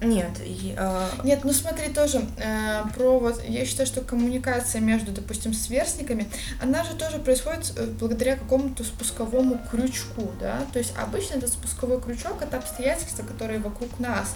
нет, 0.00 0.40
и, 0.44 0.74
э, 0.76 1.08
Нет, 1.24 1.40
ну 1.44 1.52
смотри, 1.54 1.88
тоже 1.88 2.26
э, 2.36 2.82
про 2.94 3.18
вот, 3.18 3.42
я 3.48 3.64
считаю, 3.64 3.86
что 3.86 4.02
коммуникация 4.02 4.82
между, 4.82 5.10
допустим, 5.10 5.54
сверстниками, 5.54 6.28
она 6.62 6.84
же 6.84 6.94
тоже 6.94 7.18
происходит 7.18 7.72
э, 7.76 7.86
благодаря 7.98 8.36
какому-то 8.36 8.84
спусковому 8.84 9.58
крючку, 9.70 10.30
да, 10.38 10.60
то 10.72 10.78
есть 10.78 10.92
обычно 10.98 11.36
этот 11.36 11.50
спусковой 11.50 12.00
крючок 12.00 12.42
это 12.42 12.58
обстоятельства, 12.58 13.24
которые 13.24 13.58
вокруг 13.58 13.98
нас, 13.98 14.34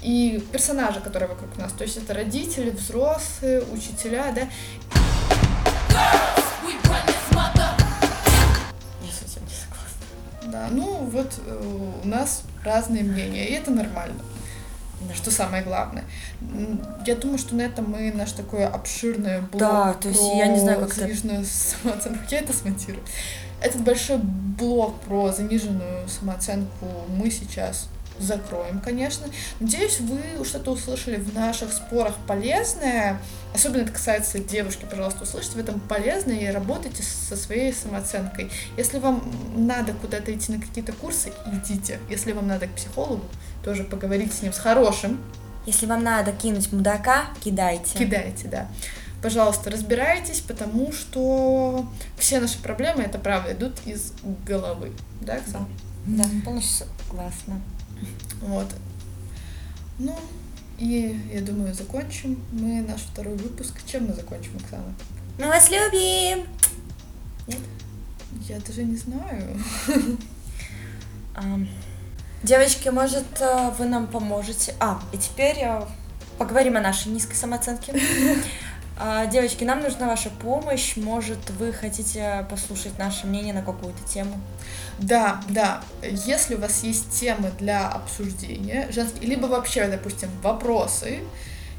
и 0.00 0.44
персонажи, 0.52 1.00
которые 1.00 1.28
вокруг 1.28 1.56
нас, 1.58 1.72
то 1.72 1.82
есть 1.82 1.96
это 1.96 2.14
родители, 2.14 2.70
взрослые, 2.70 3.62
учителя, 3.72 4.32
да, 4.32 4.42
я 9.02 9.10
с 9.10 9.22
этим 9.22 9.42
не 9.42 9.54
согласна. 9.54 10.52
да, 10.52 10.68
ну 10.70 11.04
вот 11.06 11.32
э, 11.44 12.00
у 12.04 12.06
нас 12.06 12.42
разные 12.64 13.02
мнения, 13.02 13.48
и 13.48 13.54
это 13.54 13.72
нормально. 13.72 14.20
Что 15.14 15.30
самое 15.30 15.62
главное. 15.62 16.04
Я 17.06 17.14
думаю, 17.16 17.38
что 17.38 17.54
на 17.54 17.62
этом 17.62 17.90
мы 17.90 18.12
наш 18.12 18.32
такой 18.32 18.66
обширный 18.66 19.40
блог 19.40 19.60
Да, 19.60 19.94
то 19.94 20.08
есть 20.08 20.22
я 20.36 20.46
не 20.48 20.58
знаю, 20.60 20.80
как 20.80 20.90
это- 20.90 21.00
заниженную 21.00 21.44
самооценку. 21.82 22.20
Я 22.30 22.40
это 22.40 22.52
смонтирую. 22.52 23.02
Этот 23.60 23.82
большой 23.82 24.18
блог 24.18 25.00
про 25.00 25.32
заниженную 25.32 26.08
самооценку 26.08 26.86
мы 27.08 27.30
сейчас 27.30 27.88
закроем, 28.18 28.80
конечно. 28.80 29.26
Надеюсь, 29.58 29.98
вы 30.00 30.44
что-то 30.44 30.70
услышали 30.70 31.16
в 31.16 31.34
наших 31.34 31.72
спорах 31.72 32.14
полезное. 32.28 33.18
Особенно 33.54 33.82
это 33.82 33.92
касается 33.92 34.38
девушки, 34.38 34.86
пожалуйста, 34.88 35.24
услышьте 35.24 35.52
в 35.56 35.58
этом 35.58 35.80
полезное 35.80 36.36
и 36.36 36.46
работайте 36.46 37.02
со 37.02 37.36
своей 37.36 37.72
самооценкой. 37.72 38.50
Если 38.76 38.98
вам 38.98 39.22
надо 39.56 39.94
куда-то 39.94 40.32
идти 40.32 40.52
на 40.52 40.60
какие-то 40.60 40.92
курсы, 40.92 41.32
идите. 41.52 41.98
Если 42.08 42.32
вам 42.32 42.46
надо 42.46 42.68
к 42.68 42.74
психологу, 42.74 43.24
тоже 43.64 43.84
поговорите 43.84 44.32
с 44.32 44.42
ним, 44.42 44.52
с 44.52 44.58
хорошим, 44.58 45.18
Если 45.66 45.86
вам 45.86 46.02
надо 46.04 46.32
кинуть 46.32 46.70
мудака, 46.72 47.26
кидайте. 47.42 47.98
кидайте, 47.98 48.48
да. 48.48 48.68
Пожалуйста, 49.22 49.70
разбирайтесь, 49.70 50.40
потому 50.40 50.92
что 50.92 51.86
все 52.18 52.40
наши 52.40 52.58
проблемы, 52.60 53.02
это 53.02 53.18
правда, 53.18 53.52
идут 53.54 53.72
из 53.86 54.12
головы. 54.46 54.92
Да, 55.22 55.36
Оксана? 55.36 55.66
Да, 56.06 56.24
полностью 56.44 56.86
согласна. 57.08 57.60
Вот. 58.42 58.66
Ну, 59.98 60.14
и 60.78 61.18
я 61.32 61.40
думаю, 61.40 61.72
закончим 61.72 62.38
мы 62.52 62.82
наш 62.82 63.00
второй 63.00 63.36
выпуск. 63.36 63.74
Чем 63.86 64.08
мы 64.08 64.12
закончим, 64.12 64.56
Оксана? 64.62 64.92
Мы 65.38 65.46
вас 65.46 65.70
любим! 65.70 66.46
Я 68.46 68.60
даже 68.60 68.82
не 68.84 68.96
знаю. 68.96 69.58
Ам, 71.34 71.66
Девочки, 72.44 72.90
может, 72.90 73.24
э, 73.40 73.70
вы 73.78 73.86
нам 73.86 74.06
поможете? 74.06 74.74
А, 74.78 75.00
и 75.12 75.16
теперь 75.16 75.56
э, 75.62 75.80
поговорим 76.36 76.76
о 76.76 76.80
нашей 76.80 77.08
низкой 77.08 77.34
самооценке. 77.34 77.94
А, 78.96 79.26
Девочки, 79.26 79.64
нам 79.64 79.82
нужна 79.82 80.06
ваша 80.06 80.30
помощь. 80.30 80.94
Может, 80.94 81.50
вы 81.58 81.72
хотите 81.72 82.46
послушать 82.48 82.96
наше 82.96 83.26
мнение 83.26 83.52
на 83.52 83.62
какую-то 83.62 84.00
тему? 84.08 84.40
Да, 85.00 85.40
да. 85.48 85.82
Если 86.00 86.54
у 86.54 86.60
вас 86.60 86.84
есть 86.84 87.10
темы 87.10 87.50
для 87.58 87.88
обсуждения, 87.88 88.86
женские, 88.92 89.28
либо 89.28 89.46
вообще, 89.46 89.88
допустим, 89.88 90.28
вопросы 90.44 91.18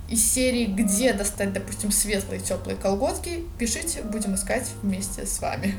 из 0.10 0.30
серии, 0.30 0.66
где 0.66 1.14
достать, 1.14 1.54
допустим, 1.54 1.90
светлые 1.90 2.42
теплые 2.42 2.76
колготки, 2.76 3.46
пишите, 3.58 4.02
будем 4.02 4.36
искать 4.36 4.70
вместе 4.84 5.26
с 5.26 5.40
вами. 5.40 5.76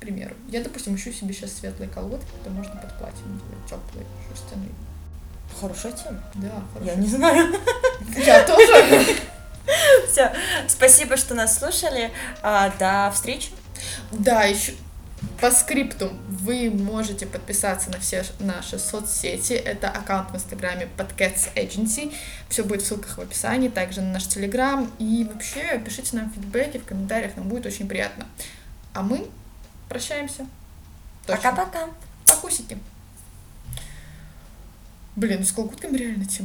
К 0.00 0.02
примеру. 0.02 0.34
Я, 0.48 0.62
допустим, 0.62 0.96
ищу 0.96 1.12
себе 1.12 1.34
сейчас 1.34 1.52
светлые 1.52 1.90
колготки, 1.90 2.26
то 2.42 2.48
можно 2.48 2.74
под 2.74 2.96
платьем 2.96 3.38
делать 3.38 3.66
теплые, 3.68 4.06
шерстяные. 4.28 4.70
Хорошая 5.60 5.92
тема. 5.92 6.22
Да, 6.36 6.46
Я 6.80 6.92
хорошо. 6.94 7.00
не 7.00 7.06
знаю. 7.06 7.54
Я 8.16 8.44
тоже. 8.44 9.16
Все, 10.10 10.32
спасибо, 10.68 11.18
что 11.18 11.34
нас 11.34 11.58
слушали. 11.58 12.10
А, 12.42 12.70
До 12.78 13.12
встречи. 13.14 13.50
Да, 14.10 14.44
еще 14.44 14.72
по 15.38 15.50
скрипту 15.50 16.10
вы 16.28 16.70
можете 16.70 17.26
подписаться 17.26 17.90
на 17.90 17.98
все 17.98 18.24
наши 18.38 18.78
соцсети. 18.78 19.52
Это 19.52 19.90
аккаунт 19.90 20.30
в 20.30 20.34
инстаграме 20.36 20.88
Podcats 20.96 21.52
Agency. 21.54 22.14
Все 22.48 22.64
будет 22.64 22.80
в 22.80 22.86
ссылках 22.86 23.18
в 23.18 23.20
описании, 23.20 23.68
также 23.68 24.00
на 24.00 24.12
наш 24.14 24.26
телеграм. 24.26 24.90
И 24.98 25.28
вообще 25.30 25.78
пишите 25.84 26.16
нам 26.16 26.30
фидбэки 26.30 26.78
в 26.78 26.86
комментариях, 26.86 27.36
нам 27.36 27.48
будет 27.48 27.66
очень 27.66 27.86
приятно. 27.86 28.26
А 28.94 29.02
мы 29.02 29.26
прощаемся. 29.90 30.46
Пока-пока. 31.26 31.88
Покусики. 32.26 32.78
Блин, 35.16 35.44
с 35.44 35.52
колготками 35.52 35.96
реально 35.96 36.24
тема. 36.24 36.38